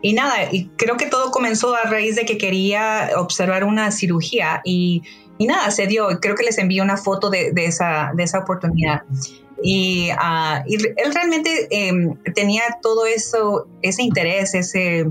y 0.00 0.12
nada, 0.12 0.52
y 0.52 0.66
creo 0.76 0.96
que 0.96 1.06
todo 1.06 1.32
comenzó 1.32 1.74
a 1.74 1.82
raíz 1.82 2.14
de 2.14 2.24
que 2.24 2.38
quería 2.38 3.10
observar 3.16 3.64
una 3.64 3.90
cirugía 3.90 4.60
y, 4.64 5.02
y 5.38 5.46
nada, 5.46 5.70
se 5.70 5.86
dio. 5.86 6.08
Creo 6.20 6.34
que 6.34 6.44
les 6.44 6.58
envié 6.58 6.82
una 6.82 6.96
foto 6.96 7.30
de, 7.30 7.52
esa, 7.56 8.10
de 8.14 8.24
esa 8.24 8.40
oportunidad. 8.40 9.02
Y, 9.62 10.10
ah, 10.18 10.62
él 10.68 11.12
realmente 11.14 11.66
em, 11.70 12.14
tenía 12.34 12.62
todo 12.82 13.06
eso, 13.06 13.66
ese 13.82 14.02
interés, 14.02 14.54
ese, 14.54 15.10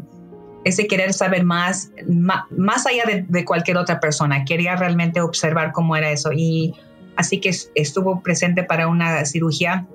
ese 0.64 0.88
querer 0.88 1.14
saber 1.14 1.44
más, 1.44 1.92
ma- 2.08 2.48
más 2.52 2.86
allá 2.88 3.04
de, 3.28 3.46
cualquier 3.46 3.78
otra 3.78 4.00
persona. 4.00 4.46
Quería 4.46 4.76
realmente 4.76 5.20
observar 5.22 5.72
cómo 5.74 5.96
era 5.96 6.12
eso. 6.12 6.32
Y 6.34 6.74
así 7.18 7.40
que 7.40 7.50
es- 7.50 7.72
estuvo 7.76 8.22
presente 8.22 8.64
para 8.64 8.88
una 8.88 9.26
cirugía 9.26 9.86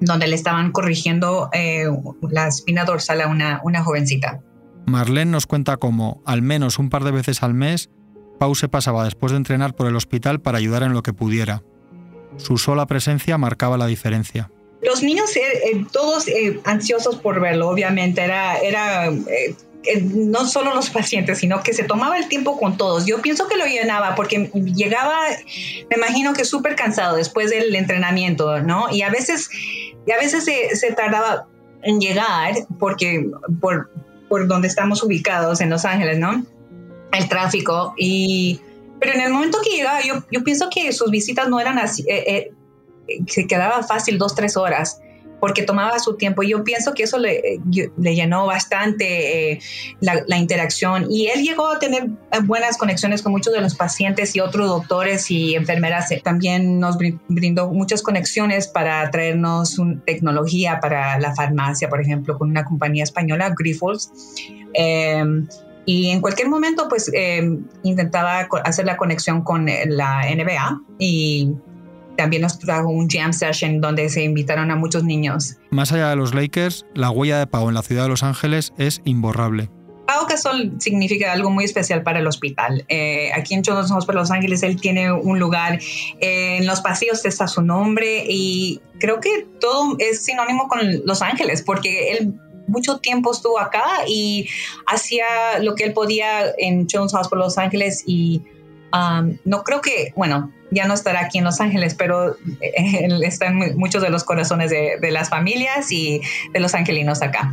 donde 0.00 0.26
le 0.26 0.34
estaban 0.34 0.72
corrigiendo 0.72 1.48
eh, 1.52 1.84
la 2.30 2.48
espina 2.48 2.84
dorsal 2.84 3.20
a 3.20 3.28
una, 3.28 3.60
una 3.62 3.84
jovencita. 3.84 4.40
Marlene 4.86 5.30
nos 5.30 5.46
cuenta 5.46 5.76
cómo, 5.76 6.22
al 6.26 6.42
menos 6.42 6.78
un 6.78 6.90
par 6.90 7.04
de 7.04 7.12
veces 7.12 7.42
al 7.42 7.54
mes, 7.54 7.88
Pau 8.42 8.56
se 8.56 8.68
pasaba 8.68 9.04
después 9.04 9.30
de 9.30 9.36
entrenar 9.36 9.76
por 9.76 9.86
el 9.86 9.94
hospital 9.94 10.40
para 10.40 10.58
ayudar 10.58 10.82
en 10.82 10.94
lo 10.94 11.04
que 11.04 11.12
pudiera. 11.12 11.62
Su 12.38 12.58
sola 12.58 12.86
presencia 12.86 13.38
marcaba 13.38 13.78
la 13.78 13.86
diferencia. 13.86 14.50
Los 14.82 15.00
niños, 15.04 15.36
eh, 15.36 15.42
eh, 15.70 15.86
todos 15.92 16.26
eh, 16.26 16.58
ansiosos 16.64 17.20
por 17.20 17.40
verlo, 17.40 17.68
obviamente, 17.68 18.20
era, 18.20 18.58
era 18.58 19.06
eh, 19.06 19.54
no 20.02 20.44
solo 20.48 20.74
los 20.74 20.90
pacientes, 20.90 21.38
sino 21.38 21.62
que 21.62 21.72
se 21.72 21.84
tomaba 21.84 22.18
el 22.18 22.26
tiempo 22.26 22.58
con 22.58 22.76
todos. 22.76 23.06
Yo 23.06 23.22
pienso 23.22 23.46
que 23.46 23.56
lo 23.56 23.64
llenaba 23.64 24.16
porque 24.16 24.50
llegaba, 24.74 25.20
me 25.88 25.96
imagino 25.96 26.32
que 26.32 26.44
súper 26.44 26.74
cansado 26.74 27.14
después 27.14 27.48
del 27.48 27.72
entrenamiento, 27.76 28.58
¿no? 28.58 28.90
Y 28.90 29.02
a 29.02 29.10
veces, 29.10 29.50
y 30.04 30.10
a 30.10 30.16
veces 30.16 30.44
se, 30.44 30.74
se 30.74 30.90
tardaba 30.90 31.46
en 31.84 32.00
llegar 32.00 32.56
porque 32.80 33.24
por, 33.60 33.88
por 34.28 34.48
donde 34.48 34.66
estamos 34.66 35.00
ubicados 35.04 35.60
en 35.60 35.70
Los 35.70 35.84
Ángeles, 35.84 36.18
¿no? 36.18 36.44
El 37.12 37.28
tráfico 37.28 37.94
y... 37.96 38.60
Pero 39.00 39.14
en 39.14 39.20
el 39.20 39.32
momento 39.32 39.58
que 39.64 39.70
llegaba, 39.76 40.00
yo, 40.02 40.22
yo 40.30 40.44
pienso 40.44 40.70
que 40.70 40.92
sus 40.92 41.10
visitas 41.10 41.48
no 41.48 41.58
eran 41.58 41.76
así, 41.76 42.04
eh, 42.08 42.52
eh, 43.08 43.22
se 43.26 43.48
quedaba 43.48 43.82
fácil 43.82 44.16
dos, 44.16 44.32
tres 44.36 44.56
horas, 44.56 45.00
porque 45.40 45.64
tomaba 45.64 45.98
su 45.98 46.14
tiempo. 46.14 46.44
Yo 46.44 46.62
pienso 46.62 46.94
que 46.94 47.02
eso 47.02 47.18
le, 47.18 47.58
le 47.96 48.14
llenó 48.14 48.46
bastante 48.46 49.54
eh, 49.54 49.60
la, 50.00 50.36
interacción 50.36 51.08
y 51.10 51.26
él 51.26 51.42
llegó 51.42 51.66
a 51.66 51.80
tener 51.80 52.04
eh, 52.30 52.38
buenas 52.44 52.78
conexiones 52.78 53.22
con 53.22 53.32
muchos 53.32 53.52
de 53.52 53.60
los 53.60 53.74
pacientes 53.74 54.36
y 54.36 54.40
otros 54.40 54.68
doctores 54.68 55.28
y 55.32 55.56
enfermeras. 55.56 56.10
También 56.22 56.78
nos 56.78 56.96
brin- 56.96 57.18
brindó 57.26 57.72
muchas 57.72 58.02
conexiones 58.02 58.68
para 58.68 59.10
traernos 59.10 59.80
un- 59.80 60.00
tecnología 60.04 60.78
para 60.78 61.18
la 61.18 61.34
farmacia, 61.34 61.88
por 61.88 62.00
ejemplo, 62.00 62.38
con 62.38 62.50
una 62.50 62.64
compañía 62.64 63.02
española, 63.02 63.52
Grifols. 63.58 64.12
Y 65.84 66.10
en 66.10 66.20
cualquier 66.20 66.48
momento, 66.48 66.88
pues 66.88 67.10
eh, 67.14 67.58
intentaba 67.82 68.48
hacer 68.64 68.86
la 68.86 68.96
conexión 68.96 69.42
con 69.42 69.68
eh, 69.68 69.84
la 69.86 70.22
NBA 70.22 70.80
y 70.98 71.54
también 72.16 72.42
nos 72.42 72.58
trajo 72.58 72.88
un 72.88 73.08
jam 73.08 73.32
session 73.32 73.80
donde 73.80 74.08
se 74.08 74.22
invitaron 74.22 74.70
a 74.70 74.76
muchos 74.76 75.04
niños. 75.04 75.56
Más 75.70 75.92
allá 75.92 76.10
de 76.10 76.16
los 76.16 76.34
Lakers, 76.34 76.86
la 76.94 77.10
huella 77.10 77.38
de 77.38 77.46
Pau 77.46 77.68
en 77.68 77.74
la 77.74 77.82
ciudad 77.82 78.04
de 78.04 78.10
Los 78.10 78.22
Ángeles 78.22 78.72
es 78.78 79.00
imborrable. 79.04 79.70
Pau 80.06 80.26
Gasol 80.28 80.72
significa 80.78 81.32
algo 81.32 81.50
muy 81.50 81.64
especial 81.64 82.02
para 82.02 82.18
el 82.18 82.26
hospital. 82.26 82.84
Eh, 82.88 83.30
aquí 83.34 83.54
en 83.54 83.62
Children's 83.62 83.90
Hospital 83.90 84.20
Los 84.20 84.30
Ángeles 84.30 84.62
él 84.62 84.80
tiene 84.80 85.12
un 85.12 85.38
lugar, 85.38 85.80
eh, 86.20 86.58
en 86.58 86.66
los 86.66 86.80
pasillos 86.80 87.24
está 87.24 87.48
su 87.48 87.62
nombre 87.62 88.24
y 88.28 88.80
creo 88.98 89.20
que 89.20 89.46
todo 89.60 89.96
es 89.98 90.24
sinónimo 90.24 90.68
con 90.68 90.80
Los 91.06 91.22
Ángeles 91.22 91.62
porque 91.62 92.12
él 92.12 92.34
mucho 92.66 92.98
tiempo 92.98 93.32
estuvo 93.32 93.58
acá 93.58 93.84
y 94.06 94.48
hacía 94.86 95.58
lo 95.60 95.74
que 95.74 95.84
él 95.84 95.92
podía 95.92 96.52
en 96.58 96.86
Children's 96.86 97.14
Hospital 97.14 97.40
Los 97.40 97.58
Ángeles 97.58 98.04
y 98.06 98.42
um, 98.92 99.36
no 99.44 99.62
creo 99.62 99.80
que, 99.80 100.12
bueno, 100.16 100.52
ya 100.70 100.86
no 100.86 100.94
estará 100.94 101.20
aquí 101.20 101.38
en 101.38 101.44
Los 101.44 101.60
Ángeles, 101.60 101.94
pero 101.94 102.34
eh, 102.60 103.04
él 103.04 103.22
está 103.24 103.46
en 103.46 103.56
mu- 103.56 103.74
muchos 103.76 104.02
de 104.02 104.08
los 104.10 104.24
corazones 104.24 104.70
de, 104.70 104.98
de 105.00 105.10
las 105.10 105.28
familias 105.28 105.92
y 105.92 106.22
de 106.52 106.60
los 106.60 106.74
angelinos 106.74 107.20
acá. 107.20 107.52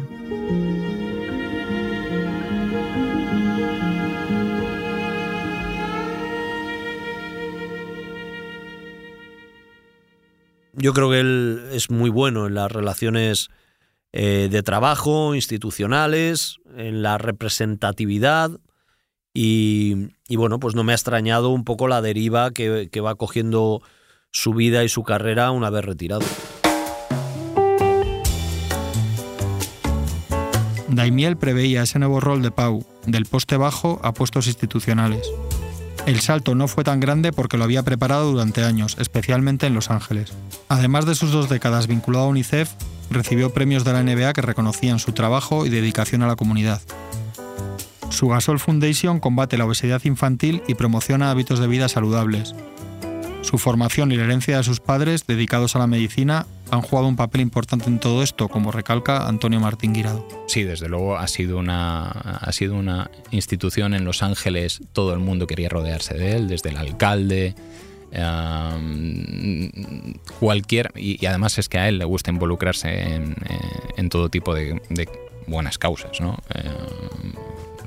Yo 10.74 10.94
creo 10.94 11.10
que 11.10 11.20
él 11.20 11.70
es 11.74 11.90
muy 11.90 12.10
bueno 12.10 12.48
en 12.48 12.56
las 12.56 12.72
relaciones 12.72 13.50
eh, 14.12 14.48
de 14.50 14.64
trabajo, 14.64 15.36
institucionales, 15.36 16.58
en 16.76 17.02
la 17.02 17.18
representatividad 17.18 18.52
y, 19.34 20.10
bueno, 20.36 20.60
pues 20.60 20.76
no 20.76 20.84
me 20.84 20.92
ha 20.92 20.96
extrañado 20.96 21.50
un 21.50 21.64
poco 21.64 21.88
la 21.88 22.02
deriva 22.02 22.52
que, 22.52 22.90
que 22.92 23.02
va 23.02 23.16
cogiendo 23.16 23.82
su 24.32 24.54
vida 24.54 24.84
y 24.84 24.90
su 24.90 25.04
carrera 25.04 25.52
una 25.52 25.70
vez 25.70 25.86
retirado. 25.86 26.26
Daimiel 30.88 31.38
preveía 31.38 31.84
ese 31.84 32.00
nuevo 32.00 32.20
rol 32.20 32.42
de 32.42 32.52
Pau, 32.52 32.86
del 33.06 33.26
poste 33.26 33.58
bajo 33.58 34.00
a 34.04 34.14
puestos 34.14 34.48
institucionales. 34.48 35.26
El 36.06 36.20
salto 36.22 36.56
no 36.56 36.68
fue 36.68 36.84
tan 36.84 37.00
grande 37.00 37.32
porque 37.32 37.58
lo 37.58 37.64
había 37.64 37.84
preparado 37.84 38.32
durante 38.32 38.64
años, 38.64 38.98
especialmente 39.00 39.68
en 39.68 39.76
Los 39.76 39.92
Ángeles. 39.92 40.34
Además 40.68 41.06
de 41.06 41.14
sus 41.14 41.32
dos 41.32 41.50
décadas 41.50 41.88
vinculado 41.88 42.26
a 42.26 42.30
UNICEF, 42.30 42.72
recibió 43.10 43.54
premios 43.54 43.84
de 43.84 43.94
la 43.94 44.04
NBA 44.04 44.34
que 44.34 44.42
reconocían 44.42 45.00
su 45.00 45.12
trabajo 45.12 45.66
y 45.66 45.70
dedicación 45.70 46.22
a 46.24 46.28
la 46.28 46.36
comunidad. 46.36 46.82
Su 48.10 48.28
Gasol 48.28 48.60
Foundation 48.60 49.20
combate 49.20 49.58
la 49.58 49.66
obesidad 49.66 50.04
infantil 50.06 50.64
y 50.68 50.76
promociona 50.76 51.32
hábitos 51.32 51.60
de 51.60 51.68
vida 51.68 51.88
saludables. 51.90 52.56
Su 53.42 53.58
formación 53.58 54.12
y 54.12 54.18
la 54.18 54.26
herencia 54.26 54.58
de 54.58 54.64
sus 54.64 54.80
padres, 54.80 55.26
dedicados 55.26 55.76
a 55.76 55.80
la 55.80 55.88
medicina, 55.88 56.46
han 56.72 56.82
jugado 56.82 57.08
un 57.08 57.16
papel 57.16 57.42
importante 57.42 57.86
en 57.88 58.00
todo 58.00 58.22
esto, 58.22 58.48
como 58.48 58.72
recalca 58.72 59.28
Antonio 59.28 59.60
Martín 59.60 59.94
Guirado. 59.94 60.28
Sí, 60.48 60.64
desde 60.64 60.90
luego 60.90 61.18
ha 61.18 61.28
sido 61.28 61.58
una 61.58 62.10
ha 62.10 62.52
sido 62.52 62.76
una 62.76 63.10
institución 63.32 63.94
en 63.94 64.06
Los 64.06 64.22
Ángeles. 64.24 64.82
Todo 64.92 65.14
el 65.14 65.20
mundo 65.20 65.48
quería 65.48 65.70
rodearse 65.70 66.16
de 66.16 66.36
él, 66.36 66.48
desde 66.48 66.70
el 66.70 66.78
alcalde, 66.78 67.56
cualquier 70.40 70.92
y, 70.96 71.26
además 71.26 71.58
es 71.58 71.70
que 71.70 71.78
a 71.78 71.88
él 71.88 72.00
le 72.00 72.06
gusta 72.06 72.32
involucrarse 72.32 73.16
en, 73.16 73.36
en 73.98 74.10
todo 74.10 74.30
tipo 74.30 74.54
de, 74.54 74.80
buenas 75.48 75.78
causas, 75.78 76.22
¿no? 76.22 76.38
Eh, 76.54 76.70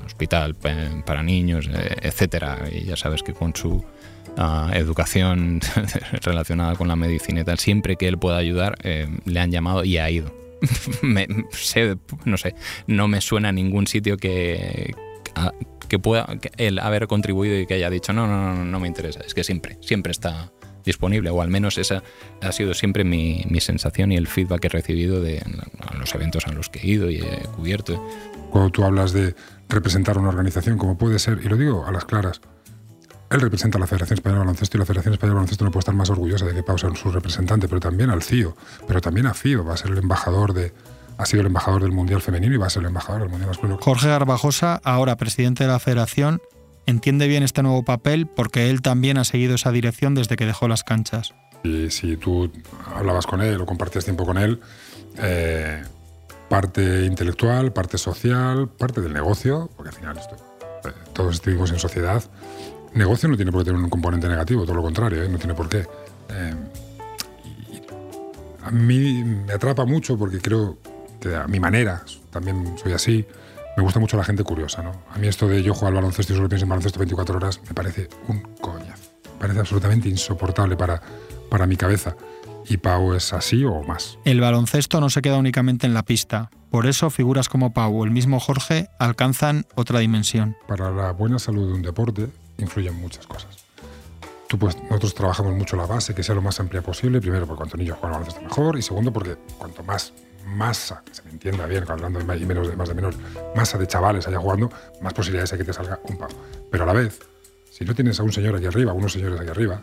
hospital 0.05 0.55
para 1.05 1.23
niños, 1.23 1.69
eh, 1.73 1.95
etcétera. 2.01 2.67
Y 2.71 2.83
ya 2.85 2.95
sabes 2.95 3.23
que 3.23 3.33
con 3.33 3.55
su 3.55 3.83
uh, 4.37 4.73
educación 4.73 5.59
relacionada 6.21 6.75
con 6.75 6.87
la 6.87 6.95
medicina 6.95 7.41
y 7.41 7.43
tal, 7.43 7.59
siempre 7.59 7.95
que 7.95 8.07
él 8.07 8.17
pueda 8.17 8.37
ayudar, 8.37 8.77
eh, 8.83 9.07
le 9.25 9.39
han 9.39 9.51
llamado 9.51 9.83
y 9.83 9.97
ha 9.97 10.09
ido. 10.09 10.33
me, 11.01 11.27
sé, 11.51 11.97
no 12.25 12.37
sé, 12.37 12.55
no 12.87 13.07
me 13.07 13.21
suena 13.21 13.49
a 13.49 13.51
ningún 13.51 13.87
sitio 13.87 14.17
que, 14.17 14.93
que 15.93 15.99
pueda 15.99 16.25
él 16.57 16.79
haber 16.79 17.05
contribuido 17.05 17.55
y 17.55 17.67
que 17.67 17.75
haya 17.75 17.87
dicho 17.91 18.13
no, 18.13 18.25
no, 18.25 18.55
no, 18.55 18.65
no 18.65 18.79
me 18.79 18.87
interesa. 18.87 19.19
Es 19.19 19.35
que 19.35 19.43
siempre, 19.43 19.77
siempre 19.79 20.11
está 20.11 20.51
disponible, 20.83 21.29
o 21.29 21.39
al 21.39 21.49
menos 21.49 21.77
esa 21.77 22.01
ha 22.41 22.51
sido 22.51 22.73
siempre 22.73 23.03
mi, 23.03 23.45
mi 23.47 23.61
sensación 23.61 24.11
y 24.11 24.17
el 24.17 24.25
feedback 24.25 24.61
que 24.61 24.67
he 24.67 24.69
recibido 24.71 25.21
de 25.21 25.43
los 25.99 26.15
eventos 26.15 26.47
a 26.47 26.51
los 26.51 26.69
que 26.69 26.79
he 26.79 26.87
ido 26.87 27.11
y 27.11 27.17
he 27.17 27.43
cubierto. 27.55 28.03
Cuando 28.49 28.71
tú 28.71 28.83
hablas 28.83 29.13
de 29.13 29.35
representar 29.69 30.17
una 30.17 30.29
organización, 30.29 30.79
como 30.79 30.97
puede 30.97 31.19
ser, 31.19 31.41
y 31.43 31.47
lo 31.47 31.57
digo 31.57 31.85
a 31.85 31.91
las 31.91 32.05
claras, 32.05 32.41
él 33.29 33.39
representa 33.39 33.77
a 33.77 33.81
la 33.81 33.85
Federación 33.85 34.17
Española 34.17 34.39
de 34.39 34.45
Baloncesto 34.45 34.77
y 34.77 34.79
la 34.79 34.85
Federación 34.87 35.13
Española 35.13 35.33
de 35.33 35.35
Baloncesto 35.35 35.65
no 35.65 35.69
puede 35.69 35.81
estar 35.81 35.95
más 35.95 36.09
orgullosa 36.09 36.47
de 36.47 36.55
que 36.55 36.63
Pau 36.63 36.79
sea 36.79 36.89
su 36.95 37.11
representante, 37.11 37.67
pero 37.67 37.79
también 37.79 38.09
al 38.09 38.23
CIO, 38.23 38.57
pero 38.87 38.99
también 38.99 39.27
a 39.27 39.35
CIO, 39.35 39.63
va 39.63 39.75
a 39.75 39.77
ser 39.77 39.91
el 39.91 39.99
embajador 39.99 40.53
de, 40.53 40.73
ha 41.17 41.25
sido 41.25 41.41
el 41.41 41.47
embajador 41.47 41.81
del 41.81 41.91
Mundial 41.91 42.21
Femenino 42.21 42.53
y 42.53 42.57
va 42.57 42.67
a 42.67 42.69
ser 42.69 42.81
el 42.81 42.87
embajador 42.87 43.21
del 43.21 43.29
Mundial 43.29 43.49
Masculino. 43.49 43.79
Jorge 43.81 44.07
Garbajosa, 44.07 44.81
ahora 44.83 45.15
presidente 45.15 45.63
de 45.63 45.69
la 45.69 45.79
Federación, 45.79 46.41
entiende 46.85 47.27
bien 47.27 47.43
este 47.43 47.63
nuevo 47.63 47.83
papel 47.83 48.27
porque 48.27 48.69
él 48.69 48.81
también 48.81 49.17
ha 49.17 49.23
seguido 49.23 49.55
esa 49.55 49.71
dirección 49.71 50.15
desde 50.15 50.35
que 50.35 50.45
dejó 50.45 50.67
las 50.67 50.83
canchas. 50.83 51.33
Y 51.63 51.89
si 51.91 52.17
tú 52.17 52.51
hablabas 52.93 53.25
con 53.25 53.41
él 53.41 53.61
o 53.61 53.65
compartías 53.65 54.03
tiempo 54.03 54.25
con 54.25 54.37
él, 54.37 54.59
eh, 55.17 55.81
parte 56.49 57.05
intelectual, 57.05 57.71
parte 57.71 57.97
social, 57.97 58.69
parte 58.69 59.01
del 59.01 59.13
negocio, 59.13 59.69
porque 59.75 59.89
al 59.89 59.95
final 59.95 60.17
esto, 60.17 60.35
eh, 60.85 60.91
todos 61.13 61.41
vivimos 61.41 61.71
en 61.71 61.79
sociedad. 61.79 62.23
Negocio 62.93 63.29
no 63.29 63.35
tiene 63.37 63.51
por 63.51 63.61
qué 63.61 63.71
tener 63.71 63.81
un 63.81 63.89
componente 63.89 64.27
negativo, 64.27 64.63
todo 64.63 64.75
lo 64.75 64.83
contrario, 64.83 65.23
¿eh? 65.23 65.29
no 65.29 65.37
tiene 65.37 65.53
por 65.53 65.69
qué. 65.69 65.87
a 68.61 68.71
mí 68.71 69.23
me 69.23 69.53
atrapa 69.53 69.85
mucho 69.85 70.17
porque 70.17 70.39
creo 70.39 70.77
que 71.23 71.35
a 71.35 71.47
mi 71.47 71.59
manera, 71.59 72.03
también 72.31 72.77
soy 72.77 72.91
así, 72.91 73.25
me 73.77 73.83
gusta 73.83 73.99
mucho 73.99 74.17
la 74.17 74.23
gente 74.23 74.43
curiosa, 74.43 74.83
¿no? 74.83 74.91
A 75.09 75.17
mí 75.17 75.27
esto 75.27 75.47
de 75.47 75.63
yo 75.63 75.73
jugar 75.73 75.89
al 75.89 75.95
baloncesto 75.95 76.33
y 76.33 76.35
solo 76.35 76.49
pienso 76.49 76.65
en 76.65 76.69
baloncesto 76.69 76.99
24 76.99 77.37
horas 77.37 77.61
me 77.67 77.73
parece 77.73 78.09
un 78.27 78.41
coñazo. 78.61 79.11
Me 79.33 79.39
parece 79.39 79.59
absolutamente 79.61 80.09
insoportable 80.09 80.75
para, 80.75 81.01
para 81.49 81.65
mi 81.65 81.75
cabeza. 81.75 82.15
Y 82.69 82.77
Pau 82.77 83.13
es 83.13 83.33
así 83.33 83.65
o 83.65 83.83
más. 83.83 84.17
El 84.23 84.39
baloncesto 84.39 85.01
no 85.01 85.09
se 85.09 85.21
queda 85.21 85.37
únicamente 85.37 85.85
en 85.85 85.93
la 85.93 86.03
pista. 86.03 86.49
Por 86.69 86.85
eso 86.85 87.09
figuras 87.09 87.49
como 87.49 87.73
Pau 87.73 88.01
o 88.01 88.05
el 88.05 88.11
mismo 88.11 88.39
Jorge 88.39 88.87
alcanzan 88.99 89.65
otra 89.75 89.99
dimensión. 89.99 90.55
Para 90.67 90.91
la 90.91 91.11
buena 91.11 91.39
salud 91.39 91.67
de 91.67 91.73
un 91.73 91.81
deporte 91.81 92.27
influyen 92.57 92.95
muchas 92.95 93.27
cosas. 93.27 93.65
Tú, 94.47 94.59
pues, 94.59 94.77
nosotros 94.83 95.15
trabajamos 95.15 95.55
mucho 95.55 95.75
la 95.75 95.87
base, 95.87 96.13
que 96.13 96.21
sea 96.21 96.35
lo 96.35 96.41
más 96.41 96.59
amplia 96.59 96.81
posible. 96.81 97.19
Primero, 97.19 97.47
porque 97.47 97.57
cuanto 97.57 97.77
niños 97.77 97.97
juegan 97.97 98.15
al 98.15 98.21
baloncesto 98.21 98.47
mejor. 98.47 98.77
Y 98.77 98.81
segundo, 98.81 99.11
porque 99.11 99.35
cuanto 99.57 99.83
más 99.83 100.13
masa, 100.45 101.03
que 101.05 101.13
se 101.13 101.23
me 101.23 101.31
entienda 101.31 101.65
bien, 101.65 101.83
hablando 101.87 102.19
de 102.19 102.25
más 102.25 102.39
menos 102.39 102.67
de 102.67 102.75
más 102.75 102.93
menos, 102.93 103.15
masa 103.55 103.77
de 103.77 103.87
chavales 103.87 104.27
allá 104.27 104.39
jugando, 104.39 104.71
más 105.01 105.13
posibilidades 105.13 105.51
hay 105.53 105.59
que 105.59 105.65
te 105.65 105.73
salga 105.73 105.99
un 106.09 106.17
Pau. 106.17 106.29
Pero 106.71 106.83
a 106.83 106.87
la 106.87 106.93
vez, 106.93 107.19
si 107.69 107.85
no 107.85 107.95
tienes 107.95 108.19
a 108.19 108.23
un 108.23 108.31
señor 108.31 108.55
aquí 108.55 108.65
arriba, 108.65 108.93
unos 108.93 109.13
señores 109.13 109.39
aquí 109.39 109.49
arriba, 109.49 109.81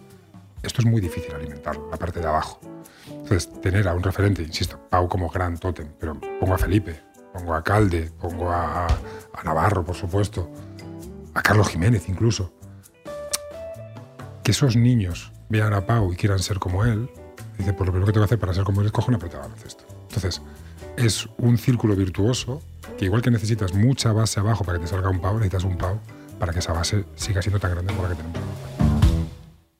esto 0.63 0.83
es 0.83 0.87
muy 0.87 1.01
difícil 1.01 1.35
alimentarlo, 1.35 1.89
la 1.91 1.97
parte 1.97 2.21
de 2.21 2.27
abajo. 2.27 2.61
Entonces, 3.09 3.51
tener 3.61 3.89
a 3.89 3.95
un 3.95 4.03
referente, 4.03 4.43
insisto, 4.43 4.79
Pau 4.91 5.09
como 5.09 5.29
gran 5.29 5.59
tótem, 5.59 5.89
pero 5.99 6.19
pongo 6.39 6.55
a 6.55 6.59
Felipe, 6.59 7.01
pongo 7.33 7.55
a 7.55 7.65
Calde, 7.65 8.11
pongo 8.21 8.51
a, 8.51 8.87
a 8.87 9.43
Navarro, 9.45 9.85
por 9.85 9.97
supuesto, 9.97 10.51
a 11.35 11.43
Carlos 11.43 11.69
Jiménez 11.69 12.09
incluso. 12.09 12.53
Que 14.43 14.53
esos 14.53 14.77
niños 14.77 15.33
vean 15.49 15.73
a 15.75 15.87
Pau 15.87 16.13
y 16.13 16.17
quieran 16.17 16.39
ser 16.39 16.59
como 16.59 16.85
él, 16.85 17.11
dice, 17.59 17.73
pues 17.73 17.87
lo 17.87 17.93
primero 17.93 18.07
que 18.07 18.13
tengo 18.13 18.25
que 18.25 18.29
hacer 18.29 18.39
para 18.39 18.55
ser 18.55 18.65
como 18.65 18.81
él 18.81 18.87
es 18.87 18.93
coger 18.93 19.11
una 19.11 19.19
pelota 19.19 19.39
de 19.39 19.43
baloncesto. 19.43 19.85
Entonces, 20.11 20.43
es 20.97 21.29
un 21.39 21.57
círculo 21.57 21.95
virtuoso 21.95 22.61
que 22.99 23.05
igual 23.05 23.23
que 23.23 23.31
necesitas 23.31 23.75
mucha 23.75 24.13
base 24.13 24.41
abajo 24.41 24.65
para 24.65 24.79
que 24.79 24.85
te 24.85 24.91
salga 24.91 25.09
un 25.09 25.21
Pau, 25.21 25.35
necesitas 25.35 25.65
un 25.65 25.79
Pau 25.79 26.01
para 26.39 26.53
que 26.53 26.59
esa 26.59 26.73
base 26.73 27.05
siga 27.15 27.41
siendo 27.41 27.61
tan 27.61 27.71
grande 27.71 27.95
como 27.95 28.09
la 28.09 28.17
que 28.17 28.23
tenemos. 28.23 28.41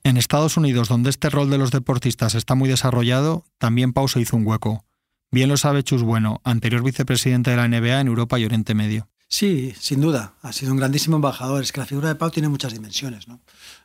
En 0.05 0.17
Estados 0.17 0.57
Unidos, 0.57 0.89
donde 0.89 1.11
este 1.11 1.31
rol 1.31 1.51
de 1.51 1.59
los 1.59 1.73
deportistas 1.73 2.35
está 2.35 2.55
muy 2.55 2.69
desarrollado, 2.69 3.45
también 3.59 3.93
Pau 3.93 4.09
se 4.09 4.21
hizo 4.21 4.37
un 4.37 4.47
hueco. 4.47 4.85
Bien 5.33 5.49
lo 5.49 5.57
sabe 5.57 5.83
Chus 5.83 6.03
Bueno, 6.03 6.41
anterior 6.45 6.83
vicepresidente 6.83 7.51
de 7.51 7.57
la 7.57 7.69
NBA 7.69 8.01
en 8.01 8.07
Europa 8.07 8.39
y 8.39 8.45
Oriente 8.45 8.75
Medio. 8.75 9.09
Sí, 9.29 9.75
sin 9.79 10.01
duda. 10.01 10.35
Ha 10.43 10.53
sido 10.53 10.73
un 10.73 10.79
grandísimo 10.79 11.17
embajador. 11.17 11.63
Es 11.63 11.71
que 11.71 11.81
la 11.81 11.87
figura 11.87 12.09
de 12.09 12.17
Pau 12.17 12.31
tiene 12.31 12.49
muchas 12.49 12.73
dimensiones. 12.73 13.29
¿no? 13.29 13.41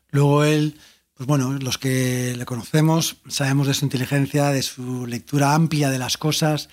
Luego 0.09 0.43
él, 0.43 0.79
pues 1.15 1.27
bueno, 1.27 1.53
los 1.53 1.77
que 1.77 2.35
le 2.37 2.45
conocemos 2.45 3.17
sabemos 3.27 3.67
de 3.67 3.73
su 3.73 3.85
inteligencia, 3.85 4.49
de 4.49 4.61
su 4.61 5.07
lectura 5.07 5.53
amplia 5.53 5.89
de 5.89 5.97
las 5.97 6.17
cosas, 6.17 6.67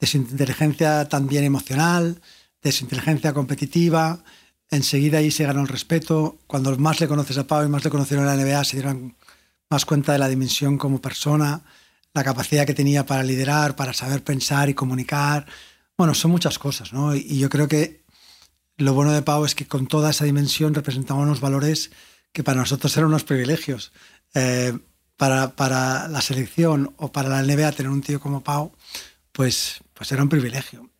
de 0.00 0.08
su 0.08 0.16
inteligencia 0.16 1.08
también 1.08 1.44
emocional, 1.44 2.20
de 2.60 2.72
su 2.72 2.84
inteligencia 2.84 3.32
competitiva. 3.32 4.24
Enseguida 4.68 5.18
ahí 5.18 5.30
se 5.30 5.44
ganó 5.44 5.60
el 5.60 5.68
respeto. 5.68 6.38
Cuando 6.48 6.76
más 6.76 7.00
le 7.00 7.06
conoces 7.06 7.38
a 7.38 7.46
Pau 7.46 7.64
y 7.64 7.68
más 7.68 7.84
le 7.84 7.90
conocieron 7.90 8.26
en 8.26 8.36
la 8.36 8.44
NBA, 8.44 8.64
se 8.64 8.78
dieron 8.78 9.16
más 9.70 9.84
cuenta 9.84 10.12
de 10.12 10.18
la 10.18 10.28
dimensión 10.28 10.76
como 10.76 11.00
persona, 11.00 11.62
la 12.14 12.24
capacidad 12.24 12.66
que 12.66 12.74
tenía 12.74 13.06
para 13.06 13.22
liderar, 13.22 13.76
para 13.76 13.92
saber 13.92 14.24
pensar 14.24 14.68
y 14.68 14.74
comunicar. 14.74 15.46
Bueno, 15.96 16.14
son 16.14 16.32
muchas 16.32 16.58
cosas, 16.58 16.92
¿no? 16.92 17.14
Y 17.14 17.38
yo 17.38 17.48
creo 17.48 17.68
que 17.68 18.02
lo 18.76 18.92
bueno 18.92 19.12
de 19.12 19.22
Pau 19.22 19.44
es 19.44 19.54
que 19.54 19.68
con 19.68 19.86
toda 19.86 20.10
esa 20.10 20.24
dimensión 20.24 20.74
representaba 20.74 21.20
unos 21.20 21.40
valores 21.40 21.92
que 22.34 22.44
para 22.44 22.60
nosotros 22.60 22.94
eran 22.96 23.08
unos 23.08 23.24
privilegios. 23.24 23.92
Eh, 24.34 24.76
para, 25.16 25.54
para, 25.54 26.08
la 26.08 26.20
selección 26.20 26.92
o 26.98 27.12
para 27.12 27.28
la 27.28 27.42
NBA 27.42 27.70
tener 27.72 27.90
un 27.90 28.02
tío 28.02 28.18
como 28.18 28.42
Pau, 28.42 28.72
pues, 29.30 29.80
pues 29.94 30.10
era 30.10 30.22
un 30.22 30.28
privilegio. 30.28 30.90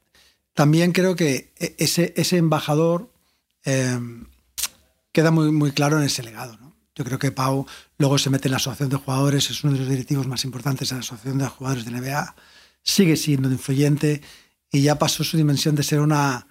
También 0.55 0.93
creo 0.93 1.17
que 1.17 1.53
e, 1.59 1.75
ese, 1.79 2.15
ese 2.17 2.37
embajador 2.37 3.11
eh, 3.65 3.99
queda 5.11 5.33
muy, 5.33 5.51
muy 5.51 5.73
claro 5.73 5.99
en 5.99 6.05
ese 6.05 6.23
legado. 6.23 6.57
Yo 6.95 7.05
creo 7.05 7.19
que 7.19 7.33
Pau 7.33 7.67
luego 7.99 8.17
se 8.19 8.31
mete 8.31 8.47
en 8.47 8.53
la 8.53 8.59
asociación 8.59 8.89
de 8.89 8.97
jugadores, 8.97 9.51
es 9.51 9.65
uno 9.65 9.73
de 9.73 9.81
los 9.81 9.89
directivos 9.89 10.29
más 10.29 10.45
importantes 10.45 10.89
de 10.91 10.95
la 10.95 11.01
asociación 11.01 11.39
de 11.39 11.49
jugadores 11.49 11.85
de 11.85 11.91
NBA, 11.91 12.37
sigue 12.85 13.17
siendo 13.17 13.51
influyente 13.51 14.23
y 14.71 14.83
ya 14.83 14.97
pasó 14.97 15.25
su 15.25 15.37
dimensión 15.37 15.75
de 15.75 15.83
ser 15.83 15.99
una 15.99 16.47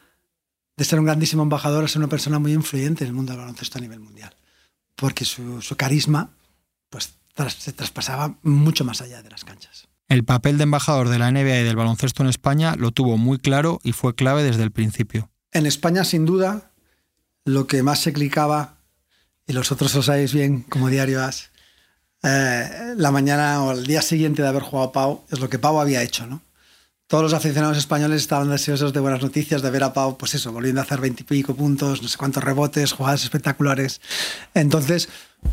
de 0.75 0.83
ser 0.83 0.99
un 0.99 1.05
grandísimo 1.05 1.43
embajador 1.43 1.85
a 1.85 1.87
ser 1.87 1.99
una 1.99 2.09
persona 2.09 2.39
muy 2.39 2.51
influyente 2.51 3.03
en 3.03 3.09
el 3.09 3.13
mundo 3.13 3.31
del 3.31 3.41
baloncesto 3.41 3.77
a 3.77 3.81
nivel 3.81 3.99
mundial, 3.99 4.35
porque 4.95 5.25
su, 5.25 5.61
su 5.61 5.75
carisma 5.75 6.31
pues, 6.89 7.15
tras, 7.33 7.53
se 7.53 7.73
traspasaba 7.73 8.37
mucho 8.43 8.85
más 8.85 9.01
allá 9.01 9.21
de 9.21 9.29
las 9.29 9.43
canchas. 9.43 9.87
El 10.09 10.23
papel 10.23 10.57
de 10.57 10.63
embajador 10.63 11.09
de 11.09 11.17
la 11.17 11.31
NBA 11.31 11.61
y 11.61 11.63
del 11.63 11.75
baloncesto 11.75 12.23
en 12.23 12.29
España 12.29 12.75
lo 12.75 12.91
tuvo 12.91 13.17
muy 13.17 13.39
claro 13.39 13.79
y 13.83 13.93
fue 13.93 14.15
clave 14.15 14.43
desde 14.43 14.63
el 14.63 14.71
principio. 14.71 15.31
En 15.51 15.65
España, 15.65 16.03
sin 16.03 16.25
duda, 16.25 16.71
lo 17.45 17.67
que 17.67 17.83
más 17.83 17.99
se 17.99 18.13
clicaba, 18.13 18.77
y 19.47 19.53
los 19.53 19.71
otros 19.71 19.93
lo 19.95 20.03
sabéis 20.03 20.33
bien 20.33 20.61
como 20.61 20.89
diario 20.89 21.23
As, 21.23 21.51
eh, 22.23 22.93
la 22.95 23.11
mañana 23.11 23.63
o 23.63 23.71
el 23.71 23.85
día 23.85 24.01
siguiente 24.01 24.41
de 24.41 24.47
haber 24.47 24.61
jugado 24.61 24.91
Pau, 24.91 25.25
es 25.29 25.39
lo 25.39 25.49
que 25.49 25.59
Pau 25.59 25.79
había 25.79 26.03
hecho, 26.03 26.25
¿no? 26.25 26.41
Todos 27.13 27.25
los 27.25 27.33
aficionados 27.35 27.77
españoles 27.77 28.23
estaban 28.23 28.49
deseosos 28.49 28.91
de 28.91 28.99
buenas 28.99 29.21
noticias, 29.21 29.61
de 29.61 29.69
ver 29.69 29.83
a 29.83 29.93
Pau, 29.93 30.17
pues 30.17 30.33
eso, 30.33 30.51
volviendo 30.51 30.81
a 30.81 30.83
hacer 30.83 30.99
veintipico 30.99 31.53
puntos, 31.55 32.01
no 32.01 32.07
sé 32.07 32.17
cuántos 32.17 32.43
rebotes, 32.43 32.91
jugadas 32.91 33.23
espectaculares. 33.23 34.01
Entonces, 34.55 35.09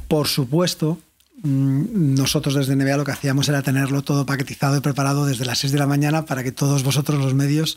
por 0.09 0.27
supuesto, 0.27 0.99
mm, 1.43 2.15
nosotros 2.15 2.55
desde 2.55 2.77
NBA 2.77 2.97
lo 2.97 3.05
que 3.05 3.13
hacíamos 3.13 3.47
era 3.51 3.61
tenerlo 3.61 4.01
todo 4.01 4.25
paquetizado 4.25 4.79
y 4.79 4.81
preparado 4.81 5.27
desde 5.27 5.45
las 5.45 5.59
6 5.59 5.75
de 5.75 5.79
la 5.79 5.87
mañana 5.87 6.25
para 6.25 6.43
que 6.43 6.51
todos 6.51 6.83
vosotros, 6.83 7.19
los 7.23 7.35
medios, 7.35 7.77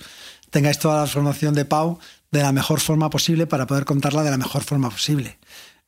tengáis 0.49 0.79
toda 0.79 1.01
la 1.01 1.07
formación 1.07 1.53
de 1.53 1.65
Pau 1.65 1.99
de 2.31 2.41
la 2.41 2.53
mejor 2.53 2.79
forma 2.79 3.09
posible 3.09 3.47
para 3.47 3.67
poder 3.67 3.83
contarla 3.83 4.23
de 4.23 4.31
la 4.31 4.37
mejor 4.37 4.63
forma 4.63 4.89
posible. 4.91 5.39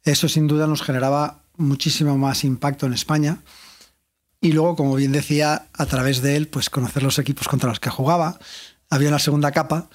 Eso 0.04 0.28
sin 0.28 0.48
duda 0.48 0.68
nos 0.68 0.82
generaba 0.82 1.44
muchísimo 1.56 2.18
más 2.18 2.44
impacto 2.44 2.88
en 2.88 2.94
España. 2.94 3.38
Y 4.46 4.52
luego, 4.52 4.76
como 4.76 4.94
bien 4.94 5.12
decía, 5.12 5.70
a 5.74 5.88
través 5.88 6.22
de 6.22 6.36
él, 6.36 6.48
pues 6.48 6.70
conocer 6.70 7.02
los 7.02 7.18
equipos 7.18 7.48
contra 7.48 7.68
los 7.68 7.80
que 7.80 7.90
jugaba. 7.90 8.38
Había 8.92 9.10
una 9.10 9.18
segunda 9.18 9.52
capa 9.52 9.90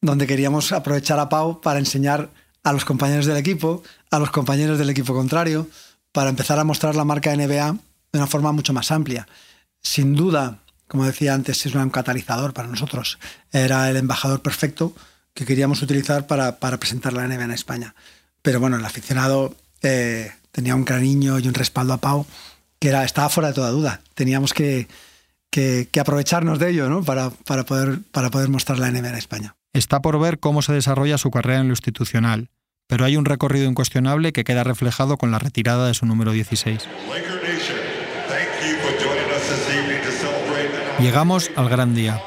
donde 0.00 0.28
queríamos 0.28 0.70
aprovechar 0.70 1.18
a 1.18 1.28
Pau 1.28 1.60
para 1.60 1.80
enseñar 1.80 2.30
a 2.62 2.72
los 2.72 2.84
compañeros 2.84 3.26
del 3.26 3.36
equipo, 3.36 3.82
a 4.12 4.20
los 4.20 4.30
compañeros 4.30 4.78
del 4.78 4.88
equipo 4.90 5.14
contrario, 5.14 5.66
para 6.12 6.30
empezar 6.30 6.60
a 6.60 6.62
mostrar 6.62 6.94
la 6.94 7.04
marca 7.04 7.34
NBA 7.34 7.72
de 8.12 8.18
una 8.20 8.28
forma 8.28 8.52
mucho 8.52 8.72
más 8.72 8.92
amplia. 8.92 9.26
Sin 9.82 10.14
duda, 10.14 10.60
como 10.86 11.04
decía 11.04 11.34
antes, 11.34 11.66
es 11.66 11.74
un 11.74 11.90
catalizador 11.90 12.54
para 12.54 12.68
nosotros. 12.68 13.18
Era 13.50 13.90
el 13.90 13.96
embajador 13.96 14.42
perfecto 14.42 14.94
que 15.34 15.44
queríamos 15.44 15.82
utilizar 15.82 16.28
para, 16.28 16.60
para 16.60 16.78
presentar 16.78 17.14
la 17.14 17.26
NBA 17.26 17.42
en 17.42 17.50
España. 17.50 17.96
Pero 18.42 18.60
bueno, 18.60 18.76
el 18.76 18.84
aficionado 18.84 19.56
eh, 19.82 20.30
tenía 20.52 20.76
un 20.76 20.84
cariño 20.84 21.40
y 21.40 21.48
un 21.48 21.54
respaldo 21.54 21.94
a 21.94 21.98
Pau 21.98 22.26
que 22.78 22.88
era, 22.88 23.04
estaba 23.04 23.28
fuera 23.28 23.48
de 23.48 23.54
toda 23.54 23.70
duda. 23.70 24.00
Teníamos 24.14 24.54
que, 24.54 24.88
que, 25.50 25.88
que 25.90 26.00
aprovecharnos 26.00 26.58
de 26.58 26.70
ello 26.70 26.88
¿no? 26.88 27.02
para, 27.02 27.30
para, 27.30 27.64
poder, 27.64 28.00
para 28.12 28.30
poder 28.30 28.48
mostrar 28.48 28.78
la 28.78 28.90
NBA 28.90 29.08
en 29.08 29.14
España. 29.14 29.56
Está 29.72 30.00
por 30.00 30.18
ver 30.18 30.38
cómo 30.38 30.62
se 30.62 30.72
desarrolla 30.72 31.18
su 31.18 31.30
carrera 31.30 31.60
en 31.60 31.68
lo 31.68 31.72
institucional, 31.72 32.48
pero 32.86 33.04
hay 33.04 33.16
un 33.16 33.24
recorrido 33.24 33.68
incuestionable 33.68 34.32
que 34.32 34.44
queda 34.44 34.64
reflejado 34.64 35.16
con 35.16 35.30
la 35.30 35.38
retirada 35.38 35.86
de 35.86 35.94
su 35.94 36.06
número 36.06 36.32
16. 36.32 36.88
Llegamos 41.00 41.50
al 41.54 41.68
gran 41.68 41.94
día. 41.94 42.20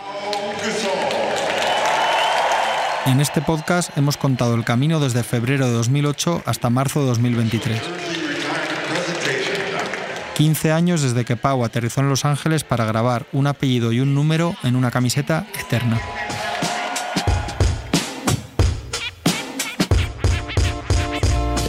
En 3.06 3.20
este 3.20 3.42
podcast 3.42 3.98
hemos 3.98 4.16
contado 4.16 4.54
el 4.56 4.64
camino 4.64 5.00
desde 5.00 5.24
febrero 5.24 5.66
de 5.66 5.74
2008 5.74 6.44
hasta 6.46 6.70
marzo 6.70 7.02
de 7.02 7.08
2023. 7.08 7.82
15 10.42 10.72
años 10.72 11.04
desde 11.04 11.24
que 11.24 11.36
Pau 11.36 11.64
aterrizó 11.64 12.02
en 12.02 12.10
Los 12.10 12.26
Ángeles 12.26 12.64
para 12.64 12.84
grabar 12.84 13.28
un 13.32 13.46
apellido 13.46 13.92
y 13.92 14.00
un 14.00 14.16
número 14.16 14.56
en 14.64 14.76
una 14.76 14.90
camiseta 14.90 15.46
eterna. 15.60 16.02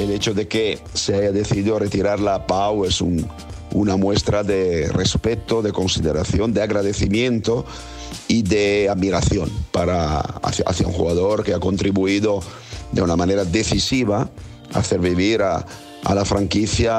El 0.01 0.11
hecho 0.11 0.33
de 0.33 0.49
que 0.49 0.79
se 0.95 1.15
haya 1.15 1.33
decidido 1.33 1.79
retirar 1.79 2.19
la 2.19 2.47
Pau 2.47 2.87
es 2.87 3.03
una 3.03 3.99
muestra 3.99 4.43
de 4.43 4.89
respeto, 4.89 5.61
de 5.61 5.71
consideración, 5.71 6.55
de 6.55 6.63
agradecimiento 6.63 7.67
y 8.27 8.41
de 8.41 8.89
admiración 8.89 9.51
para, 9.71 10.21
hacia, 10.21 10.87
un 10.87 10.95
jugador 10.95 11.45
que 11.45 11.53
ha 11.53 11.61
contribuido 11.61 12.43
de 12.91 13.03
una 13.03 13.17
manera 13.17 13.45
decisiva 13.45 14.31
a 14.73 14.79
hacer 14.79 15.01
vivir 15.01 15.43
a, 15.43 15.67
la 16.11 16.25
franquicia 16.25 16.99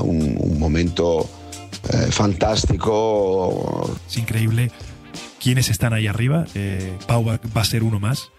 un, 0.00 0.58
momento 0.58 1.28
eh, 1.92 2.10
fantástico. 2.10 3.90
Es 4.08 4.16
increíble 4.16 4.70
quiénes 5.42 5.68
están 5.68 5.92
ahí 5.92 6.06
arriba. 6.06 6.46
Eh, 6.54 6.96
Pau 7.06 7.24
va, 7.26 7.40
a 7.54 7.64
ser 7.64 7.82
uno 7.82 8.00
más 8.00 8.30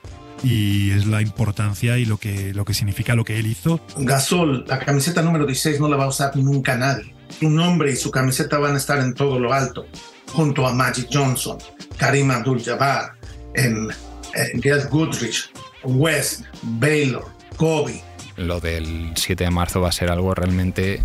y 0.43 0.91
es 0.91 1.06
la 1.06 1.21
importancia 1.21 1.97
y 1.97 2.06
lo 2.06 2.17
que, 2.17 2.54
lo 2.54 2.65
que 2.65 2.73
significa 2.73 3.15
lo 3.15 3.23
que 3.23 3.39
él 3.39 3.47
hizo. 3.47 3.80
Gasol, 3.97 4.65
la 4.67 4.80
camiseta 4.80 5.21
número 5.21 5.45
16 5.45 5.80
no 5.80 5.88
la 5.88 5.97
va 5.97 6.06
a 6.06 6.10
usar 6.10 6.36
nunca 6.36 6.75
nadie. 6.78 7.13
Su 7.39 7.49
nombre 7.49 7.91
y 7.91 7.95
su 7.95 8.12
camiseta 8.12 8.60
van 8.60 8.75
a 8.75 8.78
estar 8.78 8.99
en 8.99 9.13
todo 9.13 9.39
lo 9.39 9.51
alto, 9.51 9.86
junto 10.32 10.65
a 10.67 10.73
Magic 10.73 11.10
Johnson, 11.12 11.58
Karim 11.97 12.32
Abdul-Jabbar, 12.32 13.13
en, 13.56 13.88
en 14.36 14.62
Get 14.62 14.89
Goodrich, 14.89 15.49
West, 15.84 16.43
Baylor, 16.62 17.25
Kobe. 17.58 18.01
Lo 18.38 18.60
del 18.60 19.13
7 19.15 19.45
de 19.45 19.50
marzo 19.50 19.82
va 19.82 19.89
a 19.89 19.91
ser 19.91 20.10
algo 20.10 20.34
realmente, 20.36 21.02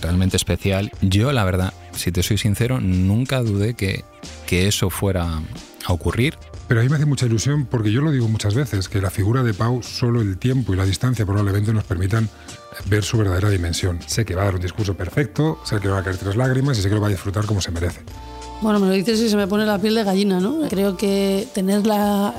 realmente 0.00 0.36
especial. 0.36 0.90
Yo, 1.00 1.32
la 1.32 1.44
verdad, 1.44 1.72
si 1.92 2.12
te 2.12 2.22
soy 2.22 2.38
sincero, 2.38 2.80
nunca 2.80 3.42
dudé 3.42 3.74
que, 3.74 4.04
que 4.46 4.68
eso 4.68 4.90
fuera 4.90 5.40
a 5.84 5.92
ocurrir. 5.92 6.36
Pero 6.68 6.80
a 6.80 6.84
mí 6.84 6.88
me 6.88 6.96
hace 6.96 7.06
mucha 7.06 7.26
ilusión 7.26 7.66
porque 7.66 7.92
yo 7.92 8.00
lo 8.00 8.10
digo 8.10 8.28
muchas 8.28 8.54
veces, 8.54 8.88
que 8.88 9.00
la 9.00 9.10
figura 9.10 9.42
de 9.42 9.52
Pau, 9.52 9.82
solo 9.82 10.20
el 10.20 10.38
tiempo 10.38 10.72
y 10.72 10.76
la 10.76 10.86
distancia 10.86 11.26
probablemente 11.26 11.72
nos 11.72 11.84
permitan 11.84 12.28
ver 12.86 13.04
su 13.04 13.18
verdadera 13.18 13.50
dimensión. 13.50 14.00
Sé 14.06 14.24
que 14.24 14.34
va 14.34 14.42
a 14.42 14.44
dar 14.46 14.54
un 14.54 14.62
discurso 14.62 14.94
perfecto, 14.94 15.58
sé 15.64 15.80
que 15.80 15.88
va 15.88 15.98
a 15.98 16.02
caer 16.02 16.16
tres 16.16 16.36
lágrimas 16.36 16.78
y 16.78 16.82
sé 16.82 16.88
que 16.88 16.94
lo 16.94 17.00
va 17.00 17.08
a 17.08 17.10
disfrutar 17.10 17.44
como 17.46 17.60
se 17.60 17.70
merece. 17.72 18.00
Bueno, 18.62 18.78
me 18.78 18.86
lo 18.86 18.92
dices 18.92 19.20
y 19.20 19.28
se 19.28 19.36
me 19.36 19.48
pone 19.48 19.66
la 19.66 19.78
piel 19.78 19.96
de 19.96 20.04
gallina, 20.04 20.38
¿no? 20.38 20.68
Creo 20.68 20.96
que 20.96 21.48
tener 21.52 21.84
la, 21.84 22.32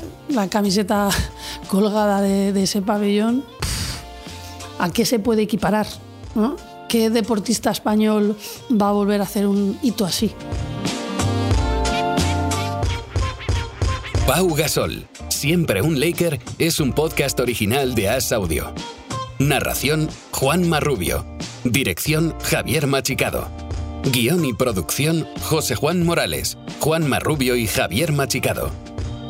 camiseta 0.50 1.10
colgada 1.68 2.22
de, 2.22 2.64
ese 2.64 2.82
pabellón, 2.82 3.44
¿a 4.84 4.92
qué 4.92 5.06
se 5.06 5.18
puede 5.18 5.44
equiparar? 5.44 5.88
¿Qué 6.90 7.10
deportista 7.10 7.72
español 7.72 8.36
va 8.70 8.90
a 8.90 8.92
volver 8.92 9.22
a 9.22 9.24
hacer 9.24 9.48
un 9.48 9.80
hito 9.82 10.04
así? 10.04 10.32
Pau 14.28 14.54
Gasol, 14.54 15.08
siempre 15.30 15.82
un 15.82 16.02
Laker, 16.02 16.42
es 16.60 16.82
un 16.82 16.92
podcast 16.92 17.40
original 17.40 17.96
de 17.96 18.10
As 18.10 18.34
Audio. 18.34 18.74
Narración, 19.40 20.10
Juan 20.32 20.68
Marrubio. 20.68 21.26
Dirección, 21.64 22.36
Javier 22.44 22.86
Machicado. 22.86 23.48
Guión 24.12 24.44
y 24.44 24.54
producción, 24.54 25.26
José 25.44 25.76
Juan 25.76 26.06
Morales, 26.06 26.58
Juan 26.82 27.08
Marrubio 27.08 27.56
y 27.56 27.68
Javier 27.68 28.12
Machicado. 28.12 28.70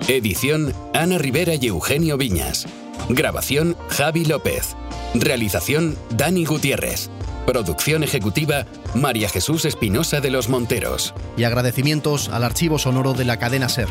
Edición, 0.08 0.74
Ana 0.96 1.20
Rivera 1.20 1.54
y 1.54 1.68
Eugenio 1.68 2.18
Viñas. 2.18 2.66
Grabación, 3.10 3.76
Javi 3.90 4.26
López. 4.26 4.76
Realización, 5.14 5.96
Dani 6.10 6.46
Gutiérrez. 6.46 7.10
Producción 7.46 8.04
ejecutiva, 8.04 8.66
María 8.96 9.30
Jesús 9.30 9.66
Espinosa 9.66 10.22
de 10.22 10.32
los 10.32 10.50
Monteros. 10.50 11.14
Y 11.38 11.44
agradecimientos 11.44 12.30
al 12.30 12.44
archivo 12.44 12.80
sonoro 12.80 13.14
de 13.14 13.26
la 13.26 13.38
cadena 13.38 13.70
SER. 13.70 13.90